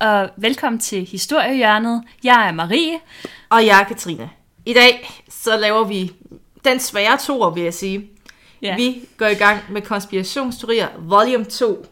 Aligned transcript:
og 0.00 0.30
velkommen 0.36 0.80
til 0.80 1.04
Historiehjørnet. 1.04 2.02
Jeg 2.24 2.48
er 2.48 2.52
Marie. 2.52 3.00
Og 3.48 3.66
jeg 3.66 3.80
er 3.80 3.84
Katrine. 3.84 4.30
I 4.66 4.72
dag 4.72 5.22
så 5.28 5.56
laver 5.56 5.84
vi 5.84 6.12
den 6.64 6.80
svære 6.80 7.18
toer, 7.18 7.50
vil 7.50 7.62
jeg 7.62 7.74
sige. 7.74 8.10
Ja. 8.62 8.76
Vi 8.76 9.08
går 9.16 9.26
i 9.26 9.34
gang 9.34 9.60
med 9.70 9.82
konspirationsteorier, 9.82 10.88
volume 10.98 11.44
2. 11.44 11.86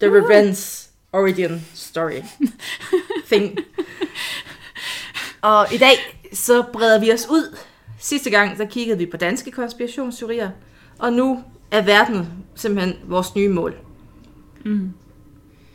The 0.00 0.10
Revenge 0.10 0.88
Origin 1.12 1.66
Story. 1.74 2.22
Thing. 3.30 3.58
Og 5.40 5.74
i 5.74 5.78
dag 5.78 5.96
så 6.32 6.62
breder 6.72 7.00
vi 7.00 7.12
os 7.12 7.26
ud. 7.30 7.56
Sidste 7.98 8.30
gang 8.30 8.56
så 8.56 8.66
kiggede 8.66 8.98
vi 8.98 9.06
på 9.06 9.16
danske 9.16 9.50
konspirationsteorier, 9.50 10.50
og 10.98 11.12
nu 11.12 11.44
er 11.70 11.82
verden 11.82 12.28
simpelthen 12.54 12.96
vores 13.04 13.34
nye 13.34 13.48
mål. 13.48 13.76
Mm. 14.64 14.92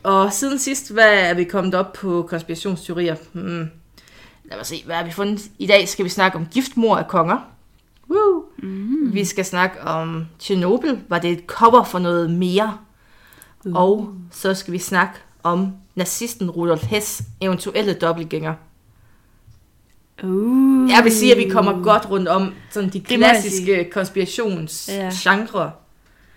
Og 0.04 0.32
siden 0.32 0.58
sidst, 0.58 0.92
hvad 0.92 1.14
er 1.14 1.34
vi 1.34 1.44
kommet 1.44 1.74
op 1.74 1.92
på 1.92 2.26
konspirationsteorier? 2.28 3.16
Hmm. 3.32 3.70
Lad 4.44 4.56
mig 4.56 4.66
se, 4.66 4.82
hvad 4.86 4.96
har 4.96 5.04
vi 5.04 5.10
fundet? 5.10 5.40
I 5.58 5.66
dag 5.66 5.88
skal 5.88 6.04
vi 6.04 6.10
snakke 6.10 6.38
om 6.38 6.46
giftmor 6.46 6.96
af 6.96 7.08
konger. 7.08 7.38
Woo! 8.10 8.44
Mm. 8.58 9.14
Vi 9.14 9.24
skal 9.24 9.44
snakke 9.44 9.80
om 9.80 10.26
Tjernobyl. 10.38 10.96
Var 11.08 11.18
det 11.18 11.30
et 11.30 11.44
cover 11.46 11.84
for 11.84 11.98
noget 11.98 12.30
mere? 12.30 12.78
Uh. 13.64 13.74
Og 13.74 14.14
så 14.30 14.54
skal 14.54 14.72
vi 14.72 14.78
snakke 14.78 15.14
om 15.42 15.72
nazisten 15.94 16.50
Rudolf 16.50 16.84
Hess 16.84 17.22
eventuelle 17.40 17.94
dobbeltgænger. 17.94 18.54
Uh. 20.22 20.90
Jeg 20.90 21.04
vil 21.04 21.12
sige, 21.12 21.32
at 21.32 21.38
vi 21.38 21.48
kommer 21.48 21.82
godt 21.82 22.10
rundt 22.10 22.28
om 22.28 22.54
sådan 22.70 22.90
de 22.90 23.00
klassiske 23.00 23.90
konspirationsgenre. 23.92 25.72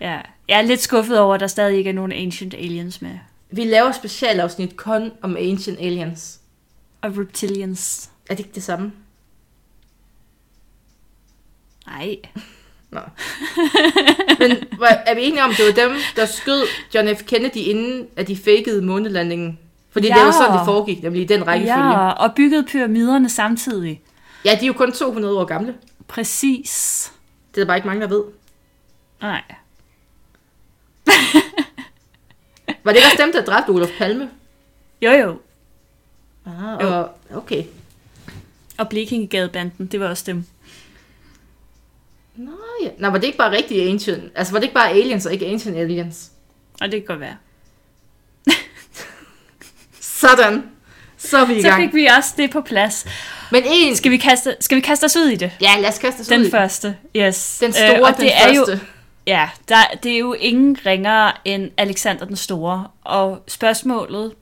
Ja. 0.00 0.20
Jeg 0.48 0.58
er 0.58 0.62
lidt 0.62 0.80
skuffet 0.80 1.18
over, 1.18 1.34
at 1.34 1.40
der 1.40 1.46
stadig 1.46 1.76
ikke 1.76 1.90
er 1.90 1.94
nogen 1.94 2.12
Ancient 2.12 2.54
Aliens 2.54 3.02
med. 3.02 3.18
Vi 3.50 3.64
laver 3.64 3.92
specialafsnit 3.92 4.76
kun 4.76 5.12
om 5.22 5.36
Ancient 5.36 5.78
Aliens. 5.78 6.40
Og 7.02 7.18
Reptilians. 7.18 8.10
Er 8.30 8.34
det 8.34 8.44
ikke 8.44 8.54
det 8.54 8.62
samme? 8.62 8.92
Nej. 11.86 12.16
Nå. 12.90 13.00
Men 14.38 14.50
er 14.80 15.14
vi 15.14 15.24
enige 15.24 15.44
om, 15.44 15.50
det 15.50 15.66
var 15.66 15.88
dem, 15.88 15.96
der 16.16 16.26
skød 16.26 16.66
John 16.94 17.16
F. 17.16 17.22
Kennedy 17.22 17.56
inden, 17.56 18.06
at 18.16 18.28
de 18.28 18.36
fakede 18.36 18.82
månelandingen? 18.82 19.58
Fordi 19.90 20.06
ja. 20.06 20.14
det 20.14 20.22
var 20.22 20.32
sådan, 20.32 20.58
det 20.58 20.64
foregik, 20.64 21.02
nemlig 21.02 21.22
i 21.22 21.26
den 21.26 21.46
rækkefølge. 21.46 21.88
Ja. 21.88 22.10
Og 22.10 22.34
bygget 22.34 22.66
pyramiderne 22.66 23.28
samtidig. 23.28 24.02
ja, 24.44 24.50
de 24.60 24.62
er 24.62 24.66
jo 24.66 24.72
kun 24.72 24.92
200 24.92 25.38
år 25.38 25.44
gamle. 25.44 25.74
Præcis. 26.08 27.12
Det 27.54 27.60
er 27.60 27.64
der 27.64 27.66
bare 27.66 27.76
ikke 27.76 27.88
mange, 27.88 28.02
der 28.02 28.08
ved. 28.08 28.24
Nej. 29.20 29.42
Var 32.88 32.92
det 32.92 32.98
ikke 32.98 33.06
også 33.06 33.22
dem, 33.22 33.32
der 33.32 33.42
dræbte 33.44 33.70
Olof 33.70 33.88
Palme? 33.98 34.30
Jo 35.02 35.10
jo. 35.10 35.38
Ah, 36.46 36.82
Jo. 36.82 36.88
og, 36.98 37.10
okay. 37.34 37.64
Og 38.78 38.88
Blekingegadebanden, 38.88 39.86
det 39.86 40.00
var 40.00 40.08
også 40.08 40.24
dem. 40.26 40.44
Nå, 42.36 42.50
ja. 42.82 42.88
Nå, 42.98 43.08
var 43.10 43.18
det 43.18 43.26
ikke 43.26 43.38
bare 43.38 43.56
rigtig 43.56 43.90
Ancient? 43.90 44.32
Altså, 44.34 44.52
var 44.52 44.58
det 44.58 44.64
ikke 44.64 44.74
bare 44.74 44.90
Aliens 44.90 45.26
og 45.26 45.32
ikke 45.32 45.46
Ancient 45.46 45.76
Aliens? 45.76 46.30
Og 46.80 46.92
det 46.92 47.00
kan 47.00 47.06
godt 47.06 47.20
være. 47.20 47.36
Sådan. 50.00 50.62
Så 51.18 51.38
er 51.38 51.44
vi 51.44 51.54
i 51.54 51.62
Så 51.62 51.68
gang. 51.68 51.82
fik 51.82 51.94
vi 51.94 52.06
også 52.18 52.34
det 52.36 52.50
på 52.50 52.60
plads. 52.60 53.06
Men 53.52 53.62
en... 53.66 53.96
Skal 53.96 54.10
vi 54.10 54.16
kaste, 54.16 54.56
skal 54.60 54.76
vi 54.76 54.80
kaste 54.80 55.04
os 55.04 55.16
ud 55.16 55.26
i 55.28 55.34
det? 55.36 55.52
Ja, 55.60 55.76
lad 55.80 55.88
os 55.88 55.98
kaste 55.98 56.20
os 56.20 56.30
ud 56.30 56.36
Den 56.36 56.50
første, 56.50 56.96
yes. 57.16 57.58
Den 57.60 57.72
store, 57.72 57.96
Øh, 57.96 58.02
og 58.02 58.16
den 58.16 58.20
det 58.20 58.32
er 58.36 58.52
jo, 58.54 58.64
første. 58.68 58.86
Ja, 59.28 59.50
der, 59.68 59.76
det 60.02 60.12
er 60.12 60.18
jo 60.18 60.32
ingen 60.32 60.78
ringere 60.86 61.32
end 61.44 61.70
Alexander 61.76 62.24
den 62.24 62.36
Store. 62.36 62.88
Og 63.04 63.44
spørgsmålet 63.48 64.34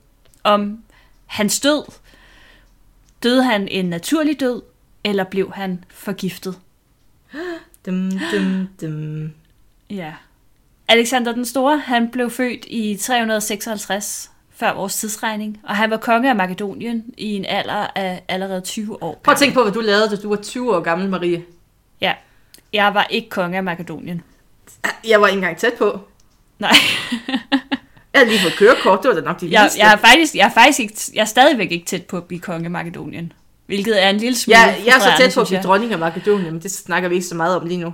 om 0.43 0.83
hans 1.25 1.59
død, 1.59 1.83
døde 3.23 3.43
han 3.43 3.67
en 3.67 3.85
naturlig 3.85 4.39
død, 4.39 4.61
eller 5.03 5.23
blev 5.23 5.51
han 5.53 5.83
forgiftet? 5.89 6.59
Dum, 7.85 8.11
dum, 8.31 8.67
dum. 8.81 9.31
Ja. 9.89 10.13
Alexander 10.87 11.31
den 11.31 11.45
Store, 11.45 11.77
han 11.77 12.11
blev 12.11 12.29
født 12.29 12.65
i 12.67 12.97
356 13.01 14.31
før 14.49 14.73
vores 14.73 14.95
tidsregning, 14.95 15.59
og 15.63 15.75
han 15.75 15.89
var 15.89 15.97
konge 15.97 16.29
af 16.29 16.35
Makedonien 16.35 17.13
i 17.17 17.33
en 17.33 17.45
alder 17.45 17.87
af 17.95 18.23
allerede 18.27 18.61
20 18.61 19.03
år. 19.03 19.21
Prøv 19.23 19.31
at 19.31 19.37
tænke 19.37 19.53
på, 19.53 19.63
hvad 19.63 19.73
du 19.73 19.79
lavede, 19.79 20.09
da 20.09 20.15
du 20.15 20.29
var 20.29 20.35
20 20.35 20.75
år 20.75 20.79
gammel, 20.79 21.09
Marie. 21.09 21.43
Ja, 22.01 22.13
jeg 22.73 22.93
var 22.93 23.03
ikke 23.09 23.29
konge 23.29 23.57
af 23.57 23.63
Makedonien. 23.63 24.23
Jeg 25.07 25.21
var 25.21 25.27
ikke 25.27 25.37
engang 25.37 25.57
tæt 25.57 25.73
på. 25.73 25.99
Nej. 26.59 26.71
Jeg 28.13 28.25
havde 28.25 28.29
lige 28.29 28.41
fået 28.41 28.55
kørekort, 28.57 28.99
det 29.03 29.09
var 29.09 29.15
da 29.15 29.21
nok 29.21 29.41
de 29.41 29.51
Jeg, 29.51 29.71
jeg, 29.77 29.93
er 29.93 29.97
faktisk, 29.97 30.35
jeg, 30.35 30.45
er 30.45 30.53
faktisk 30.53 30.79
ikke, 30.79 30.93
jeg 31.13 31.21
er 31.21 31.25
stadigvæk 31.25 31.71
ikke 31.71 31.85
tæt 31.85 32.05
på 32.05 32.17
at 32.17 32.23
blive 32.23 32.39
konge 32.39 32.65
af 32.65 32.71
Makedonien. 32.71 33.33
Hvilket 33.65 34.03
er 34.03 34.09
en 34.09 34.17
lille 34.17 34.37
smule 34.37 34.59
jeg, 34.59 34.81
jeg 34.85 34.95
er 34.95 34.99
så 34.99 35.09
tæt 35.17 35.33
på 35.33 35.41
at 35.41 35.47
blive 35.47 35.61
dronning 35.61 35.93
af 35.93 35.99
Makedonien, 35.99 36.53
men 36.53 36.61
det 36.61 36.71
snakker 36.71 37.09
vi 37.09 37.15
ikke 37.15 37.27
så 37.27 37.35
meget 37.35 37.55
om 37.55 37.67
lige 37.67 37.77
nu. 37.77 37.93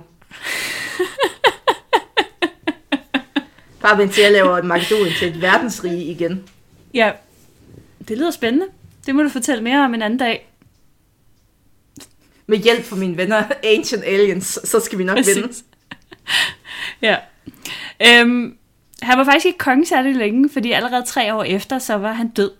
Bare 3.82 3.98
vent 3.98 4.12
til, 4.12 4.20
at 4.20 4.24
jeg 4.24 4.32
laver 4.32 4.62
Makedonien 4.62 5.14
til 5.18 5.28
et 5.28 5.42
verdensrige 5.42 6.04
igen. 6.04 6.42
Ja, 6.94 7.12
det 8.08 8.18
lyder 8.18 8.30
spændende. 8.30 8.66
Det 9.06 9.14
må 9.14 9.22
du 9.22 9.28
fortælle 9.28 9.64
mere 9.64 9.84
om 9.84 9.94
en 9.94 10.02
anden 10.02 10.18
dag. 10.18 10.48
Med 12.46 12.58
hjælp 12.58 12.84
fra 12.84 12.96
mine 12.96 13.16
venner 13.16 13.44
Ancient 13.64 14.04
Aliens, 14.04 14.58
så 14.64 14.80
skal 14.80 14.98
vi 14.98 15.04
nok 15.04 15.16
vinde. 15.16 15.48
Ja. 17.02 17.16
Øhm, 18.06 18.58
han 19.02 19.18
var 19.18 19.24
faktisk 19.24 19.46
ikke 19.46 19.58
konge 19.58 19.86
særlig 19.86 20.14
længe, 20.14 20.50
fordi 20.52 20.72
allerede 20.72 21.04
tre 21.06 21.34
år 21.34 21.42
efter, 21.42 21.78
så 21.78 21.94
var 21.94 22.12
han 22.12 22.28
død. 22.28 22.50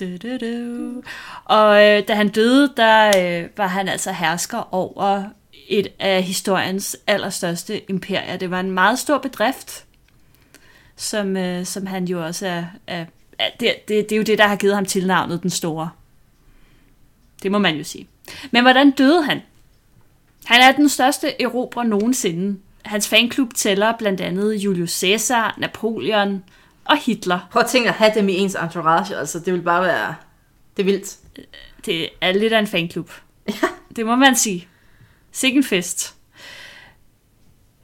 Du, 0.00 0.16
du, 0.16 0.36
du. 0.36 1.02
Og 1.44 1.86
øh, 1.86 2.08
da 2.08 2.14
han 2.14 2.28
døde, 2.28 2.72
der 2.76 3.08
øh, 3.08 3.48
var 3.56 3.66
han 3.66 3.88
altså 3.88 4.12
hersker 4.12 4.74
over 4.74 5.24
et 5.68 5.88
af 5.98 6.22
historiens 6.22 6.96
allerstørste 7.06 7.90
imperier. 7.90 8.36
Det 8.36 8.50
var 8.50 8.60
en 8.60 8.70
meget 8.70 8.98
stor 8.98 9.18
bedrift, 9.18 9.84
som, 10.96 11.36
øh, 11.36 11.66
som 11.66 11.86
han 11.86 12.04
jo 12.04 12.24
også 12.24 12.46
er... 12.46 12.64
er, 12.86 13.04
er 13.38 13.50
det, 13.60 13.74
det, 13.88 14.08
det 14.08 14.12
er 14.12 14.16
jo 14.16 14.22
det, 14.22 14.38
der 14.38 14.46
har 14.46 14.56
givet 14.56 14.74
ham 14.74 14.86
tilnavnet 14.86 15.42
Den 15.42 15.50
Store. 15.50 15.90
Det 17.42 17.50
må 17.50 17.58
man 17.58 17.76
jo 17.76 17.84
sige. 17.84 18.08
Men 18.50 18.62
hvordan 18.62 18.90
døde 18.90 19.22
han? 19.22 19.42
Han 20.44 20.60
er 20.60 20.72
den 20.72 20.88
største 20.88 21.42
erobrer 21.42 21.82
nogensinde. 21.82 22.58
Hans 22.90 23.08
fanklub 23.08 23.54
tæller 23.54 23.92
blandt 23.98 24.20
andet 24.20 24.54
Julius 24.54 24.90
Caesar, 24.90 25.54
Napoleon 25.58 26.44
og 26.84 26.96
Hitler. 26.96 27.48
Prøv 27.50 27.62
at 27.62 27.68
tænke 27.68 27.88
at 27.88 27.94
have 27.94 28.12
dem 28.14 28.28
i 28.28 28.32
ens 28.32 28.56
entourage, 28.62 29.16
altså 29.16 29.38
det 29.38 29.52
vil 29.52 29.62
bare 29.62 29.82
være... 29.82 30.14
Det 30.76 30.82
er 30.82 30.84
vildt. 30.84 31.16
Det 31.86 32.08
er 32.20 32.32
lidt 32.32 32.52
af 32.52 32.58
en 32.58 32.66
fanklub. 32.66 33.10
Det 33.96 34.06
må 34.06 34.16
man 34.16 34.36
sige. 34.36 34.68
Sikken 35.32 35.64
fest. 35.64 36.14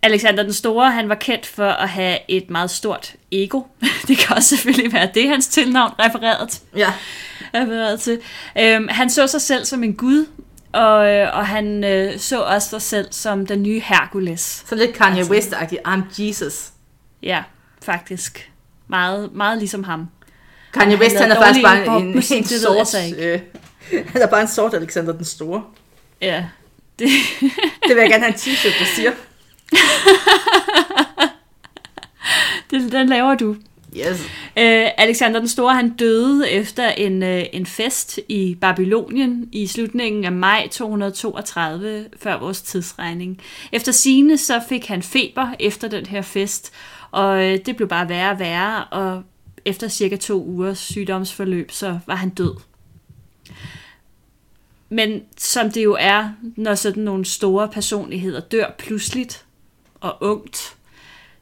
Alexander 0.02 0.42
den 0.42 0.52
Store, 0.52 0.90
han 0.90 1.08
var 1.08 1.14
kendt 1.14 1.46
for 1.46 1.68
at 1.68 1.88
have 1.88 2.18
et 2.28 2.50
meget 2.50 2.70
stort 2.70 3.14
ego. 3.32 3.62
Det 4.08 4.18
kan 4.18 4.36
også 4.36 4.56
selvfølgelig 4.56 4.92
være 4.92 5.10
det, 5.14 5.28
hans 5.28 5.46
tilnavn 5.46 5.92
refereret. 5.98 6.62
Ja, 6.76 6.92
refereret 7.54 8.00
til. 8.00 8.20
Øhm, 8.58 8.88
han 8.88 9.10
så 9.10 9.26
sig 9.26 9.42
selv 9.42 9.64
som 9.64 9.84
en 9.84 9.94
gud, 9.94 10.26
og, 10.76 11.06
øh, 11.06 11.36
og 11.36 11.46
han 11.46 11.84
øh, 11.84 12.18
så 12.18 12.42
også 12.42 12.68
sig 12.68 12.82
selv 12.82 13.06
som 13.10 13.46
den 13.46 13.62
nye 13.62 13.80
Herkules. 13.80 14.64
så 14.68 14.74
lidt 14.74 14.92
Kanye 14.92 15.18
Altså- 15.18 15.32
West-agtigt. 15.32 15.80
I'm 15.88 16.00
Jesus. 16.22 16.70
Ja, 17.22 17.42
faktisk. 17.82 18.50
Meget, 18.88 19.32
meget 19.32 19.58
ligesom 19.58 19.84
ham. 19.84 20.06
Kanye 20.72 20.90
han 20.96 21.00
West, 21.02 21.16
han 21.16 21.24
er 21.30 21.34
lavede 21.34 21.44
faktisk 21.46 21.64
bare 21.64 21.86
en, 22.00 22.06
en, 22.06 22.08
en 22.38 22.44
jeg 22.50 22.86
sort... 22.86 22.94
Øh, 23.18 23.40
han 24.12 24.22
er 24.22 24.26
bare 24.26 24.40
en 24.40 24.48
sort 24.48 24.74
Alexander 24.74 25.12
den 25.12 25.24
Store. 25.24 25.62
Ja, 26.20 26.44
det, 26.98 27.08
Det 27.88 27.96
vil 27.96 27.96
jeg 27.96 28.10
gerne 28.10 28.24
have 28.24 28.34
en 28.34 28.40
t-shirt, 28.40 28.78
der 28.78 28.84
siger. 28.96 29.10
det, 32.70 32.92
den 32.92 33.08
laver 33.08 33.34
du. 33.34 33.56
Yes. 33.98 34.20
Øh, 34.58 34.88
Alexander 34.96 35.38
den 35.38 35.48
Store, 35.48 35.74
han 35.74 35.88
døde 35.88 36.50
efter 36.50 36.88
en, 36.88 37.22
øh, 37.22 37.44
en 37.52 37.66
fest 37.66 38.20
i 38.28 38.56
Babylonien 38.60 39.48
i 39.52 39.66
slutningen 39.66 40.24
af 40.24 40.32
maj 40.32 40.68
232 40.70 42.06
før 42.18 42.38
vores 42.38 42.62
tidsregning. 42.62 43.40
Efter 43.72 43.92
sine 43.92 44.38
så 44.38 44.60
fik 44.68 44.86
han 44.86 45.02
feber 45.02 45.54
efter 45.60 45.88
den 45.88 46.06
her 46.06 46.22
fest, 46.22 46.72
og 47.10 47.44
øh, 47.44 47.58
det 47.66 47.76
blev 47.76 47.88
bare 47.88 48.08
værre 48.08 48.30
og 48.30 48.38
værre, 48.38 48.84
og 48.84 49.22
efter 49.64 49.88
cirka 49.88 50.16
to 50.16 50.44
ugers 50.44 50.78
sygdomsforløb, 50.78 51.70
så 51.70 51.98
var 52.06 52.14
han 52.14 52.30
død. 52.30 52.54
Men 54.88 55.22
som 55.36 55.70
det 55.70 55.84
jo 55.84 55.96
er, 56.00 56.30
når 56.56 56.74
sådan 56.74 57.02
nogle 57.02 57.24
store 57.24 57.68
personligheder 57.68 58.40
dør 58.40 58.74
pludseligt 58.78 59.44
og 60.00 60.16
ungt, 60.20 60.75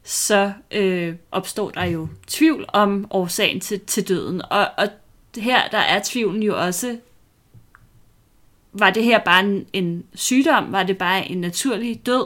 så 0.05 0.53
øh, 0.71 1.15
opstår 1.31 1.69
der 1.69 1.83
jo 1.83 2.07
tvivl 2.27 2.65
om 2.67 3.07
årsagen 3.09 3.59
til, 3.59 3.79
til 3.79 4.07
døden. 4.07 4.41
Og, 4.49 4.67
og 4.77 4.87
her 5.37 5.69
der 5.69 5.77
er 5.77 6.01
tvivlen 6.03 6.43
jo 6.43 6.65
også, 6.65 6.97
var 8.73 8.89
det 8.89 9.03
her 9.03 9.19
bare 9.19 9.43
en, 9.43 9.65
en 9.73 10.05
sygdom? 10.13 10.71
Var 10.71 10.83
det 10.83 10.97
bare 10.97 11.27
en 11.27 11.41
naturlig 11.41 12.05
død? 12.05 12.25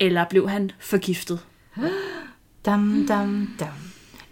Eller 0.00 0.24
blev 0.24 0.48
han 0.48 0.70
forgiftet? 0.78 1.40
Dam, 2.64 3.06
dam, 3.08 3.56
dam. 3.60 3.68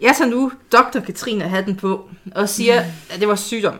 Jeg 0.01 0.15
tager 0.17 0.29
nu 0.29 0.51
dr. 0.71 0.99
Katrine 0.99 1.43
hatten 1.43 1.75
på 1.75 2.09
og 2.35 2.49
siger, 2.49 2.83
mm. 2.83 2.91
at 3.09 3.19
det 3.19 3.27
var 3.27 3.35
sygdom. 3.35 3.79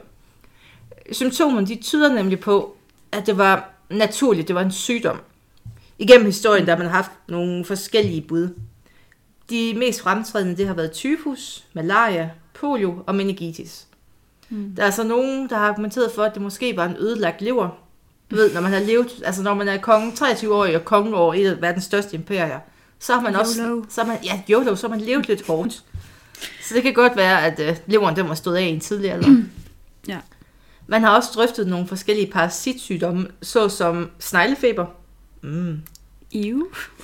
Symptomerne 1.12 1.68
de 1.68 1.76
tyder 1.76 2.14
nemlig 2.14 2.40
på, 2.40 2.78
at 3.12 3.26
det 3.26 3.38
var 3.38 3.70
naturligt, 3.90 4.48
det 4.48 4.56
var 4.56 4.62
en 4.62 4.72
sygdom. 4.72 5.18
Igennem 6.00 6.26
historien, 6.26 6.66
der 6.66 6.76
har 6.76 6.84
man 6.84 6.92
haft 6.92 7.12
nogle 7.28 7.66
forskellige 7.66 8.22
bud. 8.22 8.50
De 9.50 9.74
mest 9.78 10.02
fremtrædende, 10.02 10.58
det 10.58 10.68
har 10.68 10.74
været 10.74 10.92
tyfus, 10.92 11.64
malaria, 11.74 12.30
polio 12.54 13.04
og 13.08 13.16
meningitis. 13.16 13.88
Mm. 14.50 14.74
Der 14.76 14.84
er 14.84 14.92
så 14.92 15.04
nogen, 15.04 15.50
der 15.50 15.58
har 15.58 15.68
argumenteret 15.68 16.12
for, 16.12 16.24
at 16.24 16.34
det 16.34 16.42
måske 16.42 16.78
var 16.78 16.86
en 16.86 16.96
ødelagt 17.00 17.42
lever. 17.42 17.70
Du 18.32 18.36
ved, 18.36 18.54
når 18.54 18.62
man 18.62 18.72
har 18.72 18.80
levet, 18.80 19.22
altså 19.26 19.44
når 19.44 19.54
man 19.54 19.68
er 19.68 19.78
konge, 19.78 20.16
23 20.16 20.56
år 20.56 20.68
og 20.76 20.86
konge 20.86 21.16
over 21.16 21.34
et 21.34 21.52
af 21.52 21.62
verdens 21.62 21.84
største 21.84 22.16
imperier, 22.16 22.60
så 23.00 23.14
har 23.14 23.22
man 23.22 23.34
YOLO. 23.34 23.40
også, 23.40 23.82
så 23.90 24.02
har 24.02 24.08
man, 24.08 24.18
ja, 24.24 24.42
YOLO, 24.50 24.76
så 24.76 24.88
har 24.88 24.96
man 24.96 25.06
levet 25.06 25.28
lidt 25.28 25.48
hårdt. 25.48 25.84
Så 26.62 26.74
det 26.76 26.84
kan 26.84 26.94
godt 26.94 27.16
være, 27.16 27.46
at 27.46 27.60
øh, 27.60 27.78
leveren 27.86 28.16
den 28.16 28.30
var 28.30 28.36
stået 28.36 28.56
af 28.56 28.62
i 28.62 28.70
en 28.70 28.80
tidlig 28.80 29.12
alder. 29.12 29.44
Ja. 30.08 30.18
Man 30.88 31.02
har 31.02 31.16
også 31.16 31.30
drøftet 31.36 31.68
nogle 31.68 31.88
forskellige 31.88 32.32
parasitsygdomme, 32.32 33.28
såsom 33.42 34.12
sneglefeber. 34.20 34.86
Mm. 35.42 35.82
Ew. 36.34 36.64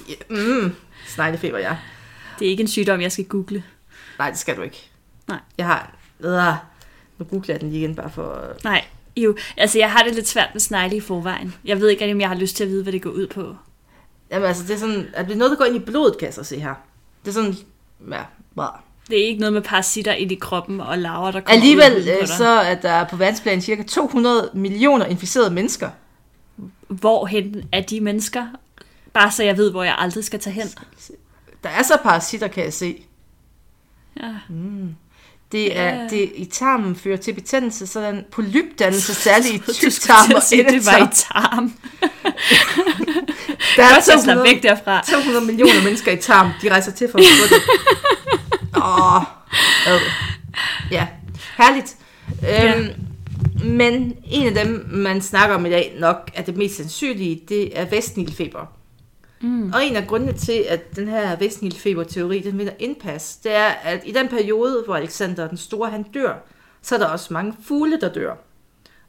Ja, 0.10 0.14
Mm. 0.30 0.76
Sneglefeber, 1.08 1.58
ja. 1.60 1.78
Det 2.40 2.46
er 2.46 2.50
ikke 2.50 2.62
en 2.62 2.68
sygdom, 2.68 3.02
jeg 3.02 3.12
skal 3.12 3.26
google. 3.26 3.64
Nej, 4.20 4.30
det 4.30 4.40
skal 4.40 4.58
du 4.58 4.62
ikke. 4.62 4.90
Nej. 5.28 5.40
Jeg 5.58 5.66
har... 5.66 5.96
Øh, 6.20 6.54
nu 7.18 7.26
googler 7.26 7.54
jeg 7.54 7.62
den 7.62 7.70
lige 7.70 7.80
igen, 7.80 7.96
bare 7.96 8.10
for... 8.10 8.42
Nej, 8.64 8.86
jo. 9.18 9.36
Altså, 9.58 9.78
jeg 9.80 9.92
har 9.92 10.04
det 10.04 10.16
lidt 10.16 10.28
svært 10.28 10.50
med 10.54 10.60
snegle 10.62 10.96
i 10.96 11.00
forvejen. 11.00 11.56
Jeg 11.66 11.80
ved 11.80 11.90
ikke 11.90 12.12
om 12.12 12.22
jeg 12.22 12.30
har 12.30 12.36
lyst 12.36 12.56
til 12.56 12.64
at 12.64 12.70
vide, 12.70 12.84
hvad 12.84 12.94
det 12.94 13.02
går 13.02 13.10
ud 13.10 13.28
på. 13.28 13.56
Jamen 14.32 14.48
altså, 14.48 14.64
det 14.64 14.74
er 14.74 14.78
sådan... 14.78 15.08
At 15.14 15.26
det 15.26 15.34
er 15.34 15.38
noget, 15.38 15.52
der 15.52 15.58
går 15.58 15.66
ind 15.66 15.76
i 15.76 15.80
blodet, 15.80 16.18
kan 16.18 16.26
jeg 16.26 16.34
så 16.34 16.44
se 16.44 16.60
her. 16.60 16.74
Det 17.26 17.30
er 17.30 17.34
sådan... 17.34 17.56
Ja, 18.12 18.22
bare. 18.56 18.78
Det 19.10 19.22
er 19.24 19.28
ikke 19.28 19.40
noget 19.40 19.54
med 19.54 19.62
parasitter 19.62 20.12
ind 20.14 20.32
i 20.32 20.36
kroppen 20.36 20.82
og 20.82 20.98
larver, 20.98 21.32
der 21.32 21.40
kommer 21.40 21.52
ud 21.52 21.62
Alligevel 21.62 21.92
på 21.92 21.98
øh, 22.12 22.20
dig. 22.20 22.28
så 22.28 22.48
er 22.48 22.76
der 22.76 23.04
på 23.04 23.16
verdensplan 23.16 23.62
cirka 23.62 23.84
200 23.84 24.50
millioner 24.54 25.06
inficerede 25.06 25.50
mennesker. 25.54 25.90
Hvorhen 26.88 27.64
er 27.72 27.82
de 27.82 28.02
mennesker? 28.02 28.46
Bare 29.14 29.32
så 29.32 29.44
jeg 29.44 29.58
ved, 29.58 29.72
hvor 29.72 29.84
jeg 29.84 29.96
aldrig 29.98 30.24
skal 30.24 30.40
tage 30.40 30.54
hen. 30.54 30.68
Der 31.64 31.70
er 31.70 31.84
så 31.84 31.98
parasitter, 32.04 32.48
kan 32.48 32.64
jeg 32.64 32.74
se. 32.74 33.04
Ja. 34.22 34.30
Det 35.52 35.78
er, 35.80 35.84
Ja. 35.96 36.08
det 36.10 36.32
i 36.36 36.46
tarmen 36.46 36.96
fører 36.96 37.18
til 37.18 37.34
betændelse, 37.34 37.88
sådan 37.88 38.26
polypdannelse, 38.32 39.14
særligt 39.30 39.56
i 39.56 39.74
tyktarm 39.74 40.32
og 40.36 40.44
sige, 40.44 40.64
det 40.64 40.86
var 40.86 40.98
i 40.98 41.08
tarm. 41.14 41.74
Der 43.76 43.84
er 43.84 43.90
Godt, 43.94 44.08
jeg 44.08 44.20
slap 44.22 44.36
200, 44.36 44.44
væk 44.44 44.64
derfra. 44.64 45.02
200 45.02 45.46
millioner 45.46 45.84
mennesker 45.84 46.12
i 46.12 46.18
tarm. 46.18 46.50
De 46.62 46.70
rejser 46.72 46.92
til 46.92 47.08
for 47.12 47.18
at 47.20 47.26
få 47.26 47.56
det. 47.56 47.62
Åh, 48.84 49.22
ad. 49.94 50.00
Ja, 50.92 51.08
herligt. 51.58 51.96
Øhm, 52.30 52.90
Men 53.64 54.18
en 54.26 54.58
af 54.58 54.66
dem, 54.66 54.86
man 54.92 55.22
snakker 55.22 55.56
om 55.56 55.66
i 55.66 55.70
dag 55.70 55.96
nok, 56.00 56.32
er 56.34 56.42
det 56.42 56.58
mest 56.58 56.76
sandsynlige, 56.76 57.42
det 57.50 57.80
er 57.80 57.86
vestnilfeber. 57.86 58.66
Mm. 59.42 59.72
Og 59.74 59.86
en 59.86 59.96
af 59.96 60.08
grundene 60.08 60.34
til, 60.34 60.66
at 60.70 60.96
den 60.96 61.08
her 61.08 61.36
vestnilfeber-teori, 61.36 62.40
den 62.40 62.58
vinder 62.58 62.74
indpas, 62.80 63.36
det 63.36 63.56
er, 63.56 63.66
at 63.68 64.02
i 64.06 64.12
den 64.12 64.28
periode, 64.28 64.84
hvor 64.86 64.96
Alexander 64.96 65.48
den 65.48 65.58
Store 65.58 65.90
han 65.90 66.04
dør, 66.04 66.34
så 66.82 66.96
er 66.96 67.00
der 67.00 67.08
også 67.08 67.34
mange 67.34 67.54
fugle, 67.68 68.00
der 68.02 68.14
dør. 68.14 68.36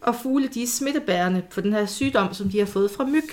Og 0.01 0.15
fugle, 0.23 0.49
de 0.49 0.63
er 0.63 0.67
smittebærende 0.67 1.43
på 1.55 1.61
den 1.61 1.73
her 1.73 1.87
sygdom, 1.87 2.35
som 2.35 2.49
de 2.49 2.59
har 2.59 2.67
fået 2.67 2.91
fra 2.91 3.05
myg. 3.07 3.29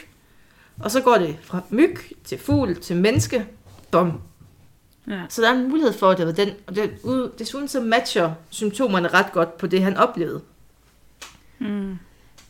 Og 0.79 0.91
så 0.91 1.01
går 1.01 1.15
det 1.15 1.37
fra 1.41 1.61
myg 1.69 1.95
til 2.23 2.37
fugl 2.39 2.75
til 2.75 2.95
menneske. 2.95 3.45
Bum. 3.91 4.21
Ja. 5.07 5.21
Så 5.29 5.41
der 5.41 5.49
er 5.49 5.53
en 5.55 5.69
mulighed 5.69 5.93
for, 5.93 6.09
at 6.09 6.17
det 6.17 6.25
var 6.25 6.31
den. 6.31 6.49
Og 6.67 6.75
det, 6.75 6.91
ud- 7.03 7.31
desuden 7.39 7.67
så 7.67 7.81
matcher 7.81 8.31
symptomerne 8.49 9.07
ret 9.07 9.31
godt 9.31 9.57
på 9.57 9.67
det, 9.67 9.81
han 9.81 9.97
oplevede. 9.97 10.41
Mm. 11.61 11.97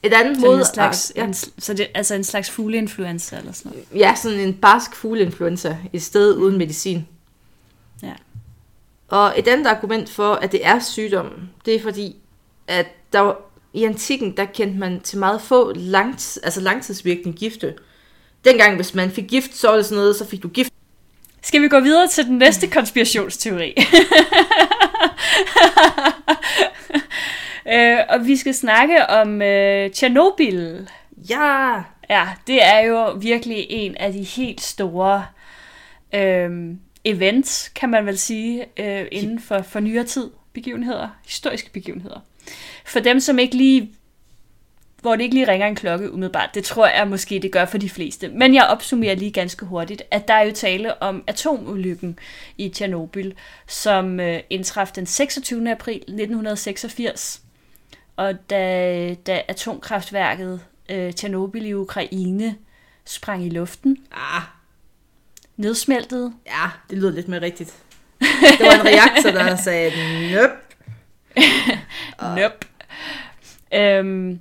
Et 0.04 0.13
andet 0.13 0.40
mod... 0.40 0.58
en 0.58 0.66
slags, 0.66 1.13
ja, 1.16 1.24
en, 1.24 1.34
så 1.34 1.74
det 1.74 1.88
altså 1.94 2.16
en 2.16 2.24
slags 2.24 2.50
fugleinfluenza 2.50 3.38
eller 3.38 3.52
sådan 3.52 3.72
noget. 3.72 3.86
ja, 3.96 4.16
sådan 4.16 4.40
en 4.40 4.54
barsk 4.54 4.96
fugleinfluenza 4.96 5.78
i 5.94 6.00
stedet 6.00 6.36
uden 6.36 6.58
medicin. 6.58 7.08
Ja. 8.04 8.13
Og 9.08 9.34
et 9.38 9.48
andet 9.48 9.68
argument 9.68 10.10
for, 10.10 10.34
at 10.34 10.52
det 10.52 10.66
er 10.66 10.80
sygdom, 10.80 11.50
det 11.66 11.75
er 11.75 11.81
fordi, 11.81 12.16
at 12.68 12.88
der 13.13 13.19
var, 13.19 13.38
i 13.74 13.84
antikken, 13.84 14.38
der 14.38 14.46
kendte 14.46 14.80
man 14.80 15.00
til 15.02 15.18
meget 15.18 15.42
få 15.42 15.74
langt, 15.75 16.40
altså 16.44 16.62
langtidsvirkende 16.62 17.38
gifte. 17.38 17.74
Dengang, 18.46 18.75
hvis 18.75 18.96
man 18.96 19.12
fik 19.12 19.28
gift, 19.28 19.58
så 19.58 19.68
var 19.68 19.75
det 19.75 19.86
sådan 19.86 19.98
noget, 19.98 20.16
så 20.16 20.25
fik 20.25 20.44
du 20.44 20.48
gift. 20.48 20.74
Skal 21.42 21.62
vi 21.62 21.68
gå 21.68 21.80
videre 21.80 22.08
til 22.08 22.25
den 22.25 22.38
næste 22.38 22.68
konspirationsteori? 22.68 23.75
øh, 27.73 27.97
og 28.09 28.27
vi 28.27 28.35
skal 28.35 28.53
snakke 28.53 29.07
om 29.09 29.41
øh, 29.41 29.91
Tjernobyl. 29.91 30.88
Ja! 31.29 31.81
Ja, 32.09 32.27
det 32.47 32.63
er 32.63 32.79
jo 32.79 33.12
virkelig 33.12 33.65
en 33.69 33.97
af 33.97 34.13
de 34.13 34.23
helt 34.23 34.62
store 34.62 35.25
øh, 36.15 36.75
events, 37.06 37.69
kan 37.69 37.89
man 37.89 38.06
vel 38.06 38.18
sige, 38.18 38.65
øh, 38.77 39.06
inden 39.12 39.39
for, 39.39 39.62
for 39.62 39.79
nyere 39.79 40.03
tid. 40.03 40.29
Begivenheder, 40.53 41.07
historiske 41.25 41.71
begivenheder. 41.71 42.19
For 42.85 43.00
dem, 43.00 43.19
som 43.19 43.39
ikke 43.39 43.56
lige 43.56 43.91
hvor 45.01 45.15
det 45.15 45.24
ikke 45.24 45.35
lige 45.35 45.47
ringer 45.47 45.67
en 45.67 45.75
klokke 45.75 46.13
umiddelbart. 46.13 46.50
Det 46.53 46.63
tror 46.63 46.88
jeg 46.88 47.07
måske, 47.07 47.39
det 47.39 47.51
gør 47.51 47.65
for 47.65 47.77
de 47.77 47.89
fleste. 47.89 48.27
Men 48.27 48.56
jeg 48.56 48.63
opsummerer 48.63 49.15
lige 49.15 49.31
ganske 49.31 49.65
hurtigt, 49.65 50.03
at 50.12 50.27
der 50.27 50.33
er 50.33 50.41
jo 50.41 50.51
tale 50.51 51.01
om 51.01 51.24
atomulykken 51.27 52.19
i 52.57 52.69
Tjernobyl, 52.69 53.31
som 53.67 54.19
øh, 54.19 54.39
indtraf 54.50 54.88
den 54.88 55.06
26. 55.06 55.71
april 55.71 55.95
1986. 55.95 57.41
Og 58.16 58.50
da, 58.50 59.13
da 59.13 59.42
atomkraftværket 59.48 60.62
øh, 60.90 61.13
Tjernobyl 61.13 61.66
i 61.66 61.74
Ukraine 61.74 62.56
sprang 63.06 63.46
i 63.46 63.50
luften, 63.50 63.98
Ah, 64.12 64.42
nedsmeltede, 65.58 66.34
ja, 66.46 66.69
det 66.90 66.98
lyder 66.98 67.12
lidt 67.12 67.28
mere 67.28 67.42
rigtigt. 67.42 67.84
Det 68.19 68.66
var 68.66 68.74
en 68.74 68.86
reaktor, 68.86 69.31
der 69.31 69.56
sagde, 69.68 69.92
nøp. 70.31 70.50
Nope. 72.38 72.68
Øhm, 73.74 74.39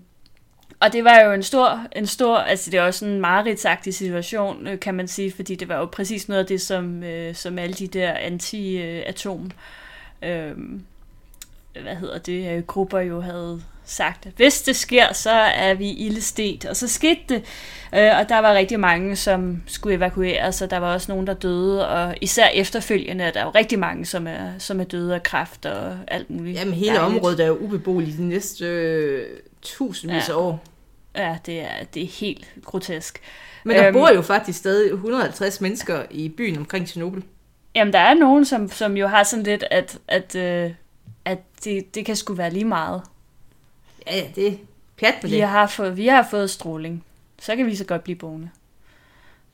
og 0.81 0.93
det 0.93 1.05
var 1.05 1.21
jo 1.21 1.33
en 1.33 1.43
stor, 1.43 1.87
en 1.97 2.07
stor, 2.07 2.37
altså 2.39 2.71
det 2.71 2.79
er 2.79 2.83
også 2.83 3.07
en 3.07 3.21
mareridtsagtig 3.21 3.95
situation, 3.95 4.67
øh, 4.67 4.81
kan 4.81 4.95
man 4.95 5.09
sige, 5.09 5.33
fordi 5.33 5.55
det 5.55 5.69
var 5.69 5.77
jo 5.77 5.87
præcis 5.87 6.29
noget 6.29 6.41
af 6.41 6.47
det, 6.47 6.61
som, 6.61 7.03
øh, 7.03 7.35
som 7.35 7.59
alle 7.59 7.75
de 7.75 7.87
der 7.87 8.15
anti-atom, 8.15 9.51
øh, 10.23 10.57
hvad 11.83 11.95
hedder 11.97 12.19
det, 12.19 12.57
øh, 12.57 12.63
grupper 12.63 12.99
jo 12.99 13.21
havde 13.21 13.63
sagt, 13.85 14.27
at 14.27 14.33
hvis 14.37 14.63
det 14.63 14.77
sker, 14.77 15.13
så 15.13 15.31
er 15.31 15.75
vi 15.75 15.91
ildestet. 15.91 16.65
Og 16.65 16.77
så 16.77 16.89
skete 16.89 17.21
det, 17.29 17.37
øh, 17.95 18.11
og 18.19 18.29
der 18.29 18.39
var 18.39 18.55
rigtig 18.55 18.81
mange, 18.81 19.17
som 19.17 19.63
skulle 19.67 19.97
evakueres, 19.97 20.63
og 20.63 20.71
der 20.71 20.77
var 20.79 20.93
også 20.95 21.13
nogen, 21.13 21.27
der 21.27 21.35
døde, 21.35 21.89
og 21.89 22.15
især 22.21 22.47
efterfølgende 22.55 23.25
er 23.25 23.31
der 23.31 23.43
jo 23.45 23.51
rigtig 23.51 23.79
mange, 23.79 24.07
som 24.07 24.27
er, 24.27 24.59
som 24.59 24.81
er 24.81 24.85
døde 24.85 25.15
af 25.15 25.23
kræft 25.23 25.67
og 25.67 25.97
alt 26.09 26.31
muligt. 26.31 26.59
Jamen, 26.59 26.75
hele 26.75 26.97
dejligt. 26.97 27.17
området 27.17 27.41
er 27.41 27.47
jo 27.47 27.57
ubeboeligt 27.57 28.17
de 28.19 28.25
næste 28.29 28.65
øh, 28.67 29.27
tusindvis 29.63 30.29
af 30.29 30.33
Ja. 30.33 30.39
år. 30.39 30.65
Ja, 31.17 31.37
det 31.47 31.61
er, 31.61 31.85
det 31.95 32.03
er 32.03 32.07
helt 32.07 32.49
grotesk. 32.65 33.21
Men 33.65 33.77
der 33.77 33.87
Øhm. 33.87 33.93
bor 33.95 34.11
jo 34.15 34.23
faktisk 34.23 34.59
stadig 34.59 34.93
150 34.93 35.61
mennesker 35.61 36.03
i 36.11 36.29
byen 36.29 36.57
omkring 36.59 36.87
Tjernobyl. 36.89 37.23
Jamen, 37.75 37.93
der 37.93 37.99
er 37.99 38.15
nogen, 38.15 38.45
som, 38.45 38.71
som 38.71 38.97
jo 38.97 39.07
har 39.07 39.23
sådan 39.23 39.43
lidt, 39.45 39.65
at, 39.71 39.99
at, 40.09 40.35
øh, 40.37 40.71
at 41.25 41.39
det, 41.65 41.95
det 41.95 42.07
kan 42.07 42.17
sgu 42.17 42.35
være 42.35 42.51
lige 42.51 42.65
meget. 42.65 43.03
Ja, 44.07 44.17
ja, 44.17 44.25
det 44.35 44.47
er 44.49 44.53
pjat 44.99 45.15
Vi 45.23 45.31
det. 45.31 45.43
har, 45.43 45.67
fået, 45.67 45.97
vi 45.97 46.07
har 46.07 46.27
fået 46.31 46.51
stråling. 46.51 47.05
Så 47.41 47.57
kan 47.57 47.67
vi 47.67 47.77
så 47.77 47.85
godt 47.85 48.05
blive 48.05 48.17
boende. 48.17 48.51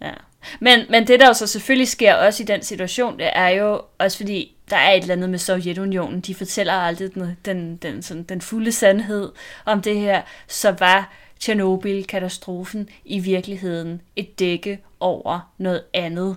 Ja. 0.01 0.13
Men, 0.61 0.81
men 0.91 1.07
det, 1.07 1.21
der 1.21 1.27
jo 1.27 1.33
så 1.35 1.47
selvfølgelig 1.47 1.89
sker 1.89 2.15
også 2.15 2.43
i 2.43 2.47
den 2.47 2.63
situation, 2.63 3.19
det 3.19 3.31
er 3.33 3.49
jo 3.49 3.83
også 3.99 4.17
fordi, 4.17 4.57
der 4.71 4.77
er 4.77 4.93
et 4.93 5.01
eller 5.03 5.15
andet 5.15 5.31
med 5.31 5.39
Sovjetunionen. 5.39 6.21
De 6.21 6.35
fortæller 6.35 6.73
aldrig 6.73 7.15
den, 7.15 7.37
den, 7.45 7.77
den, 7.77 8.03
sådan, 8.03 8.23
den 8.23 8.41
fulde 8.41 8.73
sandhed 8.73 9.33
om 9.65 9.83
det 9.83 9.99
her. 10.01 10.23
Så 10.49 10.71
var 10.79 11.13
Tjernobyl-katastrofen 11.41 12.89
i 13.05 13.19
virkeligheden 13.19 14.01
et 14.17 14.39
dække 14.39 14.81
over 15.01 15.53
noget 15.59 15.83
andet. 15.95 16.37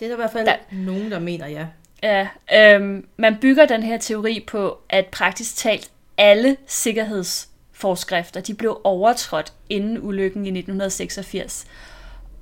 Det 0.00 0.04
er 0.06 0.08
der 0.08 0.16
i 0.16 0.20
hvert 0.20 0.32
fald 0.32 0.46
Der- 0.46 0.56
nogen, 0.72 1.10
der 1.10 1.18
mener, 1.18 1.46
ja. 1.46 1.66
Ja, 2.02 2.28
øhm, 2.54 3.08
man 3.16 3.36
bygger 3.40 3.66
den 3.66 3.82
her 3.82 3.98
teori 3.98 4.44
på, 4.46 4.78
at 4.88 5.06
praktisk 5.06 5.56
talt 5.56 5.90
alle 6.18 6.56
sikkerhedsforskrifter, 6.66 8.40
de 8.40 8.54
blev 8.54 8.80
overtrådt 8.84 9.52
inden 9.68 9.98
ulykken 10.02 10.46
i 10.46 10.48
1986. 10.48 11.66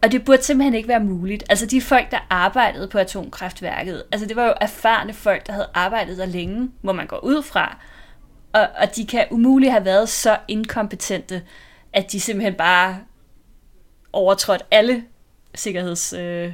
Og 0.02 0.12
det 0.12 0.24
burde 0.24 0.42
simpelthen 0.42 0.74
ikke 0.74 0.88
være 0.88 1.00
muligt. 1.00 1.44
Altså 1.50 1.66
de 1.66 1.80
folk, 1.80 2.10
der 2.10 2.26
arbejdede 2.30 2.88
på 2.88 2.98
atomkraftværket, 2.98 4.04
altså 4.12 4.26
det 4.26 4.36
var 4.36 4.46
jo 4.46 4.54
erfarne 4.60 5.12
folk, 5.12 5.46
der 5.46 5.52
havde 5.52 5.68
arbejdet 5.74 6.18
der 6.18 6.26
længe, 6.26 6.70
må 6.82 6.92
man 6.92 7.06
gå 7.06 7.16
ud 7.16 7.42
fra. 7.42 7.78
Og, 8.52 8.68
og 8.78 8.96
de 8.96 9.06
kan 9.06 9.26
umuligt 9.30 9.72
have 9.72 9.84
været 9.84 10.08
så 10.08 10.38
inkompetente, 10.48 11.42
at 11.92 12.12
de 12.12 12.20
simpelthen 12.20 12.54
bare 12.54 12.98
overtrådt 14.12 14.62
alle 14.70 15.04
sikkerhedsforskrifter. 15.54 16.46
øh, 16.46 16.52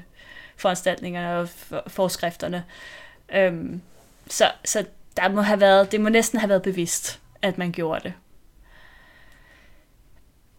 foranstaltningerne 0.57 1.39
og 1.39 1.49
forskrifterne. 1.87 2.65
Øhm, 3.35 3.81
så, 4.29 4.53
så 4.65 4.85
der 5.17 5.29
må 5.29 5.41
have 5.41 5.61
været, 5.61 5.93
det 5.93 6.01
må 6.01 6.09
næsten 6.09 6.39
have 6.41 6.49
været 6.49 6.63
bevidst, 6.63 7.21
at 7.43 7.59
man 7.59 7.73
gjorde 7.73 8.01
det. 8.03 8.13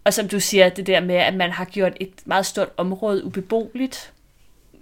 Og 0.04 0.14
som 0.14 0.28
du 0.28 0.40
siger, 0.40 0.70
det 0.70 0.88
der 0.88 1.00
med, 1.00 1.16
at 1.16 1.34
man 1.34 1.52
har 1.52 1.66
gjort 1.66 1.94
et 2.00 2.14
meget 2.26 2.46
stort 2.46 2.70
område 2.78 3.26
ubeboeligt 3.26 4.14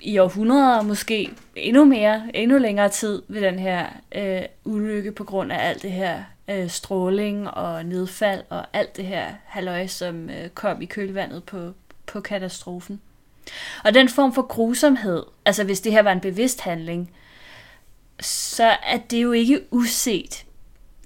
i 0.01 0.17
århundreder, 0.17 0.81
måske 0.81 1.29
endnu 1.55 1.85
mere, 1.85 2.29
endnu 2.33 2.57
længere 2.57 2.89
tid 2.89 3.21
ved 3.27 3.41
den 3.41 3.59
her 3.59 3.87
øh, 4.15 4.41
ulykke 4.63 5.11
på 5.11 5.23
grund 5.23 5.51
af 5.51 5.69
alt 5.69 5.81
det 5.81 5.91
her 5.91 6.23
øh, 6.47 6.69
stråling 6.69 7.49
og 7.49 7.85
nedfald 7.85 8.43
og 8.49 8.65
alt 8.73 8.97
det 8.97 9.05
her 9.05 9.27
halløj, 9.45 9.87
som 9.87 10.29
øh, 10.29 10.49
kom 10.49 10.81
i 10.81 10.85
kølvandet 10.85 11.43
på, 11.43 11.73
på 12.05 12.21
katastrofen. 12.21 13.01
Og 13.83 13.93
den 13.93 14.09
form 14.09 14.33
for 14.33 14.41
grusomhed, 14.41 15.23
altså 15.45 15.63
hvis 15.63 15.81
det 15.81 15.91
her 15.91 16.01
var 16.01 16.11
en 16.11 16.19
bevidst 16.19 16.61
handling, 16.61 17.11
så 18.21 18.77
er 18.83 18.97
det 18.97 19.23
jo 19.23 19.31
ikke 19.31 19.61
uset 19.71 20.45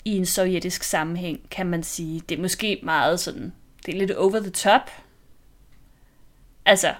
i 0.06 0.17
en 0.17 0.25
sovjetisk 0.25 0.84
sammenhæng, 0.84 1.39
kan 1.51 1.65
man 1.65 1.84
sige. 1.84 2.22
Det 2.29 2.38
er 2.38 2.41
måske 2.41 2.79
meget 2.84 3.20
sådan, 3.20 3.53
det 3.86 3.94
er 3.94 4.00
lidt 4.00 4.12
over 4.12 4.39
the 4.39 4.50
top. 4.50 4.91
Altså, 6.65 6.94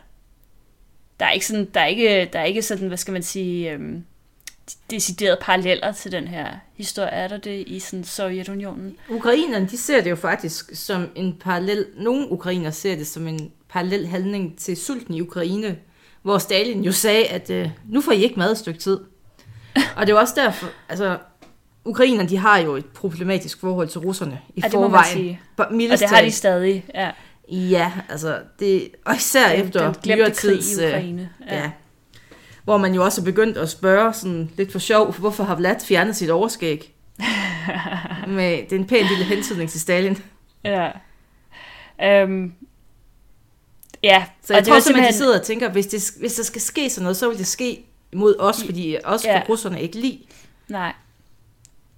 der 1.20 1.26
er 1.26 1.32
ikke 1.32 1.48
sådan, 1.48 1.66
der 1.74 1.82
er 1.82 1.86
ikke, 1.86 2.30
der 2.34 2.40
er 2.40 2.44
ikke 2.44 2.62
sådan, 2.62 2.88
hvad 2.88 2.98
skal 2.98 3.12
man 3.12 3.24
sige, 3.24 3.72
øhm, 3.72 4.06
deciderede 4.92 5.38
paralleller 5.42 5.92
til 5.92 6.12
den 6.12 6.28
her 6.28 6.48
historie. 6.76 7.10
Er 7.10 7.28
der 7.28 7.38
det 7.38 7.68
i 7.68 7.80
sådan 7.80 8.04
Sovjetunionen? 8.04 8.98
Ukrainerne, 9.10 9.68
de 9.68 9.78
ser 9.78 10.02
det 10.02 10.10
jo 10.10 10.16
faktisk 10.16 10.70
som 10.74 11.10
en 11.16 11.38
parallel, 11.40 11.86
nogle 11.96 12.32
ukrainer 12.32 12.72
ser 12.72 12.96
det 12.96 13.08
som 13.08 13.28
en 13.28 13.52
parallel 13.78 14.08
handling 14.08 14.58
til 14.58 14.78
sulten 14.78 15.14
i 15.14 15.22
Ukraine, 15.22 15.78
hvor 16.22 16.38
Stalin 16.38 16.84
jo 16.84 16.92
sagde, 16.92 17.26
at 17.26 17.50
øh, 17.50 17.70
nu 17.90 18.02
får 18.02 18.12
I 18.12 18.24
ikke 18.24 18.36
mad 18.40 18.52
et 18.52 18.58
stykke 18.58 18.80
tid. 18.80 19.00
Og 19.96 20.08
det 20.08 20.14
er 20.14 20.18
også 20.20 20.34
derfor, 20.38 20.68
altså, 20.90 21.18
ukrainerne, 21.86 22.30
de 22.30 22.38
har 22.38 22.58
jo 22.58 22.76
et 22.76 22.86
problematisk 22.86 23.60
forhold 23.60 23.88
til 23.88 24.00
russerne 24.02 24.40
i 24.56 24.62
Ja, 24.64 24.68
det 24.68 24.74
må 24.74 24.82
man 24.82 24.90
forvejen. 24.90 25.14
sige. 25.18 25.42
Og 25.58 26.00
det 26.00 26.10
har 26.10 26.22
de 26.22 26.32
stadig, 26.32 26.86
ja. 26.96 27.12
Ja, 27.52 27.92
altså, 28.10 28.40
det, 28.60 28.88
og 29.06 29.16
især 29.16 29.50
Den- 29.56 29.66
efter 29.66 29.94
den 29.94 30.16
nyere 30.18 30.32
krig 30.32 30.60
i 30.60 30.82
øh, 30.84 30.88
Ukraine. 30.90 31.30
Ja. 31.48 31.56
ja. 31.62 31.72
Hvor 32.64 32.78
man 32.78 32.94
jo 32.94 33.04
også 33.04 33.22
er 33.22 33.26
begyndt 33.26 33.58
at 33.58 33.70
spørge 33.70 34.14
sådan 34.14 34.50
lidt 34.58 34.72
for 34.72 34.80
sjov, 34.80 35.14
hvorfor 35.18 35.44
har 35.44 35.56
Vlad 35.56 35.76
fjernet 35.86 36.16
sit 36.16 36.30
overskæg? 36.30 36.94
Med, 38.28 38.58
det 38.64 38.72
er 38.72 38.76
en 38.80 38.88
pæn 38.88 39.06
lille 39.10 39.24
hentydning 39.24 39.70
til 39.70 39.82
Stalin. 39.82 40.18
Ja. 40.64 40.90
Øhm, 42.04 42.54
ja, 44.04 44.26
Så 44.44 44.54
jeg 44.54 44.62
og 44.62 44.68
tror 44.68 44.74
var 44.74 44.80
simpelthen, 44.80 45.14
de 45.14 45.18
sidder 45.18 45.40
og 45.40 45.46
tænker, 45.46 45.70
hvis, 45.70 45.88
det, 45.88 46.12
hvis 46.20 46.34
der 46.34 46.44
skal 46.44 46.62
ske 46.62 46.90
sådan 46.90 47.04
noget, 47.04 47.18
så 47.18 47.30
vil 47.30 47.38
det 47.38 47.48
ske 47.48 47.86
mod 48.14 48.36
os, 48.40 48.64
fordi 48.64 48.98
os 49.04 49.26
Ja. 49.26 49.32
kan 49.40 49.50
russerne 49.50 49.82
ikke 49.82 50.00
lide. 50.00 50.20
Nej. 50.68 50.94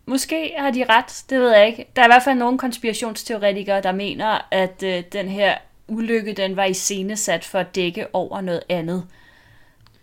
Måske 0.06 0.54
har 0.58 0.72
de 0.72 0.86
ret, 0.90 1.24
det 1.30 1.40
ved 1.40 1.50
jeg 1.52 1.68
ikke. 1.68 1.86
Der 1.96 2.02
er 2.02 2.06
i 2.06 2.10
hvert 2.10 2.24
fald 2.24 2.38
nogle 2.38 2.58
konspirationsteoretikere, 2.58 3.82
der 3.82 3.92
mener, 3.92 4.48
at 4.52 4.84
øh, 4.84 5.04
den 5.14 5.28
her 5.30 5.58
ulykke, 5.88 6.34
den 6.34 6.56
var 6.56 6.66
iscenesat 6.66 7.46
for 7.46 7.60
at 7.60 7.76
dække 7.76 8.08
over 8.16 8.42
noget 8.42 8.64
andet. 8.70 9.06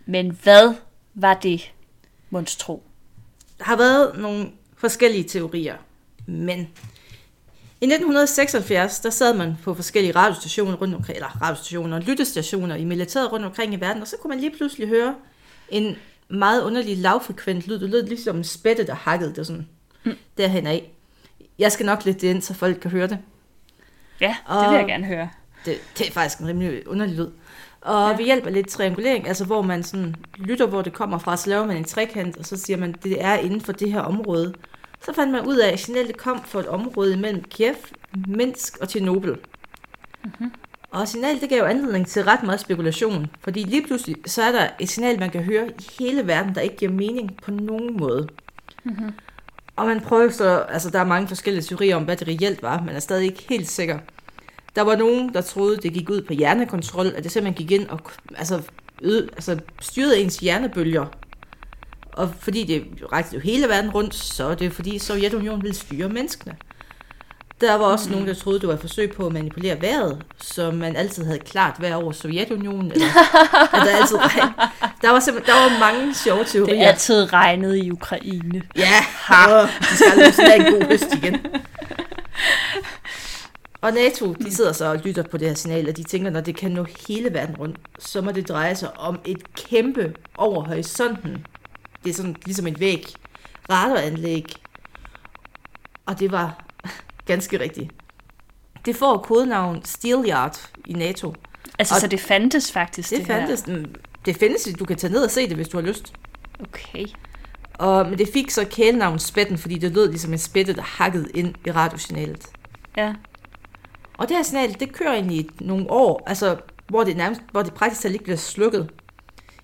Men 0.06 0.38
hvad 0.42 0.74
var 1.14 1.34
det, 1.34 1.72
monstro? 2.30 2.82
Der 3.58 3.64
har 3.64 3.76
været 3.76 4.18
nogle 4.18 4.50
forskellige 4.76 5.24
teorier, 5.24 5.74
men 6.26 6.68
i 7.86 7.88
1976, 7.88 9.00
der 9.00 9.10
sad 9.10 9.34
man 9.34 9.56
på 9.64 9.74
forskellige 9.74 10.16
radiostationer 10.16 10.76
rundt 10.76 10.94
omkring, 10.94 11.16
eller 11.16 11.42
radiostationer 11.42 12.00
lyttestationer 12.00 12.74
i 12.74 12.84
militæret 12.84 13.32
rundt 13.32 13.46
omkring 13.46 13.74
i 13.74 13.76
verden, 13.76 14.02
og 14.02 14.08
så 14.08 14.16
kunne 14.16 14.28
man 14.28 14.40
lige 14.40 14.56
pludselig 14.56 14.88
høre 14.88 15.14
en 15.68 15.96
meget 16.28 16.62
underlig 16.62 16.98
lavfrekvent 16.98 17.68
lyd. 17.68 17.78
Det 17.78 17.90
lød 17.90 18.06
ligesom 18.06 18.36
en 18.36 18.44
spætte, 18.44 18.86
der 18.86 18.94
hakkede 18.94 19.34
det 19.34 19.46
sådan 19.46 19.68
mm. 20.04 20.12
derhen 20.36 20.66
af. 20.66 20.90
Jeg 21.58 21.72
skal 21.72 21.86
nok 21.86 22.04
lidt 22.04 22.20
det 22.20 22.28
ind, 22.28 22.42
så 22.42 22.54
folk 22.54 22.80
kan 22.80 22.90
høre 22.90 23.06
det. 23.06 23.18
Ja, 24.20 24.36
det 24.48 24.70
vil 24.70 24.76
jeg 24.76 24.86
gerne 24.86 25.06
høre. 25.06 25.30
Det, 25.64 25.78
det 25.98 26.08
er 26.08 26.12
faktisk 26.12 26.38
en 26.38 26.46
rimelig 26.46 26.88
underlig 26.88 27.16
lyd. 27.16 27.30
Og 27.80 28.02
Ja. 28.02 28.08
ja. 28.08 28.16
ved 28.16 28.24
hjælp 28.24 28.46
af 28.46 28.52
lidt 28.52 28.68
triangulering, 28.68 29.28
altså 29.28 29.44
hvor 29.44 29.62
man 29.62 29.82
sådan 29.82 30.16
lytter, 30.36 30.66
hvor 30.66 30.82
det 30.82 30.92
kommer 30.92 31.18
fra, 31.18 31.36
så 31.36 31.50
laver 31.50 31.66
man 31.66 31.76
en 31.76 31.84
trekant, 31.84 32.36
og 32.36 32.44
så 32.44 32.56
siger 32.56 32.76
man, 32.76 32.94
det 33.02 33.24
er 33.24 33.36
inden 33.36 33.60
for 33.60 33.72
det 33.72 33.92
her 33.92 34.00
område. 34.00 34.54
Så 35.06 35.12
fandt 35.12 35.32
man 35.32 35.46
ud 35.46 35.56
af, 35.56 35.72
at 35.72 35.80
signalet 35.80 36.16
kom 36.16 36.44
fra 36.44 36.60
et 36.60 36.66
område 36.66 37.16
mellem 37.16 37.44
Kiev, 37.44 37.74
Minsk 38.26 38.78
og 38.80 38.88
Tjernobyl. 38.88 39.34
Mm-hmm. 40.24 40.50
Og 40.90 41.08
signalet, 41.08 41.40
det 41.40 41.48
gav 41.48 41.58
jo 41.58 41.64
anledning 41.64 42.06
til 42.06 42.24
ret 42.24 42.42
meget 42.42 42.60
spekulation, 42.60 43.26
fordi 43.40 43.62
lige 43.62 43.86
pludselig, 43.86 44.16
så 44.26 44.42
er 44.42 44.52
der 44.52 44.68
et 44.80 44.88
signal, 44.88 45.18
man 45.18 45.30
kan 45.30 45.42
høre 45.42 45.66
i 45.66 45.90
hele 45.98 46.26
verden, 46.26 46.54
der 46.54 46.60
ikke 46.60 46.76
giver 46.76 46.92
mening 46.92 47.38
på 47.42 47.50
nogen 47.50 47.96
måde. 47.96 48.28
Mm-hmm. 48.84 49.12
Og 49.76 49.86
man 49.86 50.00
prøver 50.00 50.30
så, 50.30 50.58
altså 50.58 50.90
der 50.90 50.98
er 50.98 51.04
mange 51.04 51.28
forskellige 51.28 51.62
teorier 51.62 51.96
om, 51.96 52.04
hvad 52.04 52.16
det 52.16 52.28
reelt 52.28 52.62
var, 52.62 52.80
men 52.80 52.96
er 52.96 53.00
stadig 53.00 53.24
ikke 53.24 53.44
helt 53.48 53.68
sikker. 53.68 53.98
Der 54.76 54.82
var 54.82 54.96
nogen, 54.96 55.34
der 55.34 55.40
troede, 55.40 55.76
det 55.76 55.92
gik 55.92 56.10
ud 56.10 56.22
på 56.22 56.32
hjernekontrol, 56.32 57.06
at 57.06 57.24
det 57.24 57.32
simpelthen 57.32 57.66
gik 57.66 57.80
ind 57.80 57.88
og 57.88 58.00
altså, 58.36 58.62
øde, 59.02 59.28
altså, 59.32 59.58
styrede 59.80 60.18
ens 60.18 60.38
hjernebølger. 60.38 61.06
Og 62.16 62.30
fordi 62.40 62.64
det 62.64 62.84
rakte 63.12 63.34
jo 63.34 63.40
hele 63.40 63.68
verden 63.68 63.90
rundt, 63.90 64.14
så 64.14 64.44
er 64.44 64.54
det 64.54 64.72
fordi 64.72 64.98
Sovjetunionen 64.98 65.62
ville 65.62 65.76
styre 65.76 66.08
menneskene. 66.08 66.56
Der 67.60 67.74
var 67.74 67.84
også 67.84 68.08
mm. 68.08 68.12
nogen, 68.12 68.28
der 68.28 68.34
troede, 68.34 68.60
det 68.60 68.68
var 68.68 68.74
et 68.74 68.80
forsøg 68.80 69.12
på 69.12 69.26
at 69.26 69.32
manipulere 69.32 69.80
vejret, 69.82 70.22
så 70.38 70.70
man 70.70 70.96
altid 70.96 71.24
havde 71.24 71.38
klart 71.38 71.74
vejr 71.80 71.94
over 71.94 72.12
Sovjetunionen. 72.12 72.92
Eller, 72.92 73.06
at 73.72 73.86
der, 73.86 73.96
altid 73.96 74.16
regn. 74.16 74.52
der 75.02 75.10
var 75.10 75.20
der 75.46 75.52
var 75.52 75.80
mange 75.80 76.14
sjove 76.14 76.38
Det 76.38 76.46
teorier. 76.46 76.82
er 76.82 76.88
altid 76.88 77.32
regnet 77.32 77.76
i 77.76 77.90
Ukraine. 77.90 78.62
Ja, 78.76 79.04
ha. 79.14 79.62
de 79.80 79.96
skal 79.96 80.10
aldrig 80.10 80.34
have 80.34 80.66
en 80.66 80.72
god 80.72 80.86
høst 80.88 81.14
igen. 81.14 81.46
Og 83.80 83.92
NATO, 83.92 84.32
de 84.32 84.54
sidder 84.54 84.72
så 84.72 84.84
og 84.84 85.00
lytter 85.04 85.22
på 85.22 85.36
det 85.36 85.48
her 85.48 85.54
signal, 85.54 85.88
og 85.88 85.96
de 85.96 86.02
tænker, 86.02 86.30
når 86.30 86.40
det 86.40 86.56
kan 86.56 86.70
nå 86.70 86.86
hele 87.08 87.34
verden 87.34 87.56
rundt, 87.56 87.76
så 87.98 88.20
må 88.20 88.32
det 88.32 88.48
dreje 88.48 88.74
sig 88.74 88.98
om 88.98 89.18
et 89.24 89.54
kæmpe 89.54 90.14
over 90.36 90.64
horisonten. 90.64 91.46
Det 92.06 92.12
er 92.12 92.16
sådan 92.16 92.36
ligesom 92.44 92.66
et 92.66 92.80
væg. 92.80 93.06
Radaranlæg. 93.70 94.46
Og 96.06 96.18
det 96.18 96.32
var 96.32 96.64
ganske 97.26 97.60
rigtigt. 97.60 97.90
Det 98.84 98.96
får 98.96 99.18
kodenavn 99.18 99.84
Steelyard 99.84 100.70
i 100.86 100.92
NATO. 100.92 101.34
Altså, 101.78 101.94
Og 101.94 102.00
så 102.00 102.06
det 102.06 102.20
fandtes 102.20 102.72
faktisk, 102.72 103.10
det, 103.10 103.18
Det, 103.18 103.26
fandtes, 103.26 103.66
mm, 103.66 103.94
det 104.26 104.36
findes, 104.36 104.68
du 104.78 104.84
kan 104.84 104.96
tage 104.96 105.12
ned 105.12 105.24
og 105.24 105.30
se 105.30 105.48
det, 105.48 105.56
hvis 105.56 105.68
du 105.68 105.76
har 105.76 105.86
lyst. 105.86 106.12
her. 106.58 106.66
Okay. 106.66 107.06
Og, 107.74 108.06
men 108.06 108.18
det 108.18 108.28
fik 108.32 108.50
så 108.50 108.64
kælenavn 108.70 109.18
spætten, 109.18 109.58
fordi 109.58 109.78
det 109.78 109.92
lød 109.94 110.08
ligesom 110.08 110.32
en 110.32 110.38
spætte, 110.38 110.74
der 110.74 110.82
hakkede 110.82 111.30
ind 111.34 111.54
i 111.66 111.70
radiosignalet. 111.70 112.46
Ja. 112.96 113.14
Og 114.18 114.28
det 114.28 114.36
her 114.36 114.42
signal, 114.44 114.76
det 114.80 114.92
kører 114.92 115.14
ind 115.14 115.32
i 115.32 115.50
nogle 115.60 115.90
år, 115.90 116.22
altså 116.26 116.56
hvor 116.88 117.04
det 117.04 117.16
nærmest, 117.16 117.40
hvor 117.52 117.62
det 117.62 117.74
praktisk 117.74 118.02
talt 118.02 118.12
ikke 118.14 118.24
bliver 118.24 118.36
slukket. 118.36 118.90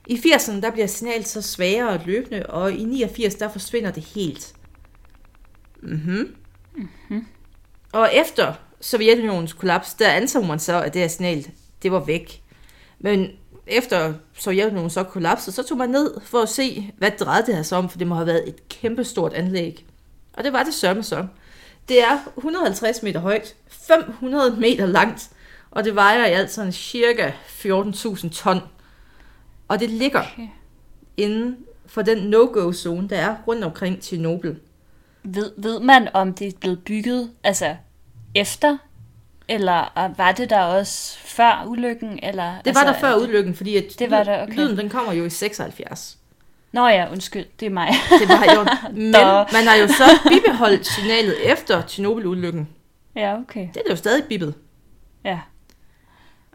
I 0.07 0.15
80'erne, 0.15 0.61
der 0.61 0.71
bliver 0.71 0.87
signalet 0.87 1.29
så 1.29 1.43
svagere 1.43 1.89
og 1.89 2.01
løbende, 2.07 2.47
og 2.47 2.73
i 2.73 2.85
89, 2.85 3.35
der 3.35 3.49
forsvinder 3.49 3.91
det 3.91 4.03
helt. 4.03 4.55
Mhm. 5.83 6.35
Mm 7.09 7.27
og 7.93 8.11
efter 8.15 8.55
Sovjetunionens 8.81 9.53
kollaps, 9.53 9.95
der 9.95 10.09
antog 10.09 10.47
man 10.47 10.59
så, 10.59 10.83
at 10.83 10.95
det 10.95 11.01
her 11.03 11.09
signal, 11.09 11.47
det 11.83 11.93
var 11.93 12.01
væk. 12.01 12.43
Men 12.99 13.27
efter 13.67 14.15
Sovjetunionen 14.39 14.91
så 14.91 15.03
kollapsede, 15.03 15.57
så 15.57 15.63
tog 15.63 15.79
man 15.79 15.89
ned 15.89 16.21
for 16.25 16.43
at 16.43 16.49
se, 16.49 16.93
hvad 16.99 17.11
det 17.11 17.21
drejede 17.21 17.47
det 17.47 17.55
her 17.55 17.63
sig 17.63 17.79
om, 17.79 17.89
for 17.89 17.99
det 17.99 18.07
må 18.07 18.15
have 18.15 18.27
været 18.27 18.49
et 18.49 18.69
kæmpestort 18.69 19.33
anlæg. 19.33 19.87
Og 20.33 20.45
det 20.45 20.53
var 20.53 20.63
det 20.63 20.75
sørme 20.75 21.03
så. 21.03 21.27
Det 21.89 22.03
er 22.03 22.19
150 22.37 23.03
meter 23.03 23.21
højt, 23.21 23.55
500 23.69 24.57
meter 24.61 24.87
langt, 24.87 25.31
og 25.71 25.85
det 25.85 25.95
vejer 25.95 26.27
i 26.27 26.33
alt 26.33 26.51
sådan 26.51 26.73
cirka 26.73 27.31
14.000 27.65 28.29
ton. 28.29 28.61
Og 29.73 29.81
det 29.81 29.91
ligger 29.91 30.21
Okay. 30.21 30.49
inden 31.17 31.57
for 31.87 32.03
den 32.03 32.19
no-go-zone, 32.19 33.09
der 33.09 33.17
er 33.17 33.37
rundt 33.47 33.65
omkring 33.65 34.01
Tjernobyl. 34.01 34.55
Ved, 35.23 35.53
ved 35.57 35.81
man, 35.81 36.09
om 36.15 36.35
det 36.35 36.47
er 36.47 36.53
blevet 36.61 36.85
bygget 36.85 37.31
altså 37.45 37.77
efter, 38.35 38.77
eller 39.49 40.11
var 40.17 40.33
det 40.33 40.51
der 40.51 40.61
også 40.61 41.19
før 41.19 41.65
ulykken? 41.67 42.19
Eller, 42.23 42.51
Det 42.59 42.67
altså, 42.67 42.85
var 42.85 42.93
der 42.93 42.99
før 43.01 43.15
ulykken, 43.17 43.55
fordi 43.55 43.77
at 43.77 43.85
Det 43.99 44.11
var 44.11 44.23
der, 44.25 44.43
okay. 44.43 44.55
lyden 44.55 44.77
den 44.79 44.89
kommer 44.91 45.13
jo 45.13 45.25
i 45.25 45.31
76. 45.31 46.19
Nå 46.73 46.89
ja, 46.89 47.11
undskyld, 47.13 47.47
det 47.61 47.67
er 47.67 47.71
mig. 47.71 47.89
Det 48.21 48.29
var 48.29 48.55
jo, 48.55 48.65
men 48.95 49.11
man 49.53 49.67
har 49.67 49.77
jo 49.77 49.89
så 49.89 50.05
bibeholdt 50.29 50.87
signalet 50.87 51.53
efter 51.53 51.83
Tjernobyl-ulykken. 51.83 52.69
ja, 53.17 53.39
okay. 53.39 53.69
Det 53.75 53.83
er 53.87 53.91
jo 53.91 53.97
stadig 53.97 54.25
bibbet. 54.25 54.55
Ja, 55.25 55.41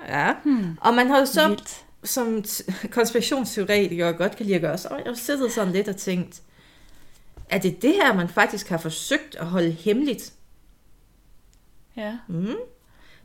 Ja. 0.08 0.34
Hmm. 0.44 0.78
Og 0.82 0.94
man 0.94 1.08
har 1.10 1.20
jo 1.20 1.26
så 1.26 1.48
vildt. 1.48 1.84
Som 2.08 2.44
konspirationsteoretikere 2.92 4.14
godt 4.14 4.36
kan 4.36 4.46
lide 4.46 4.56
at 4.56 4.62
gøre, 4.62 4.78
så 4.78 4.90
har 4.90 5.02
jeg 5.06 5.18
siddet 5.18 5.52
sådan 5.52 5.74
lidt 5.74 5.88
og 5.88 5.98
tænkt, 5.98 6.42
er 7.50 7.58
det 7.58 7.82
det 7.82 7.94
her, 7.94 8.14
man 8.14 8.30
faktisk 8.30 8.70
har 8.70 8.78
forsøgt 8.78 9.36
at 9.36 9.46
holde 9.46 9.72
hemmeligt? 9.72 10.34
Ja. 11.98 12.18
Mm. 12.28 12.56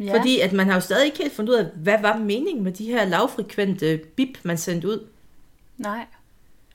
ja. 0.00 0.18
Fordi 0.18 0.40
at 0.40 0.52
man 0.52 0.66
har 0.66 0.74
jo 0.74 0.80
stadig 0.80 1.06
ikke 1.06 1.18
helt 1.18 1.32
fundet 1.32 1.52
ud 1.52 1.58
af, 1.58 1.66
hvad 1.76 1.98
var 2.00 2.16
meningen 2.16 2.64
med 2.64 2.72
de 2.72 2.86
her 2.86 3.04
lavfrekvente 3.04 4.00
bip, 4.16 4.38
man 4.42 4.58
sendte 4.58 4.88
ud. 4.88 5.06
Nej. 5.78 6.06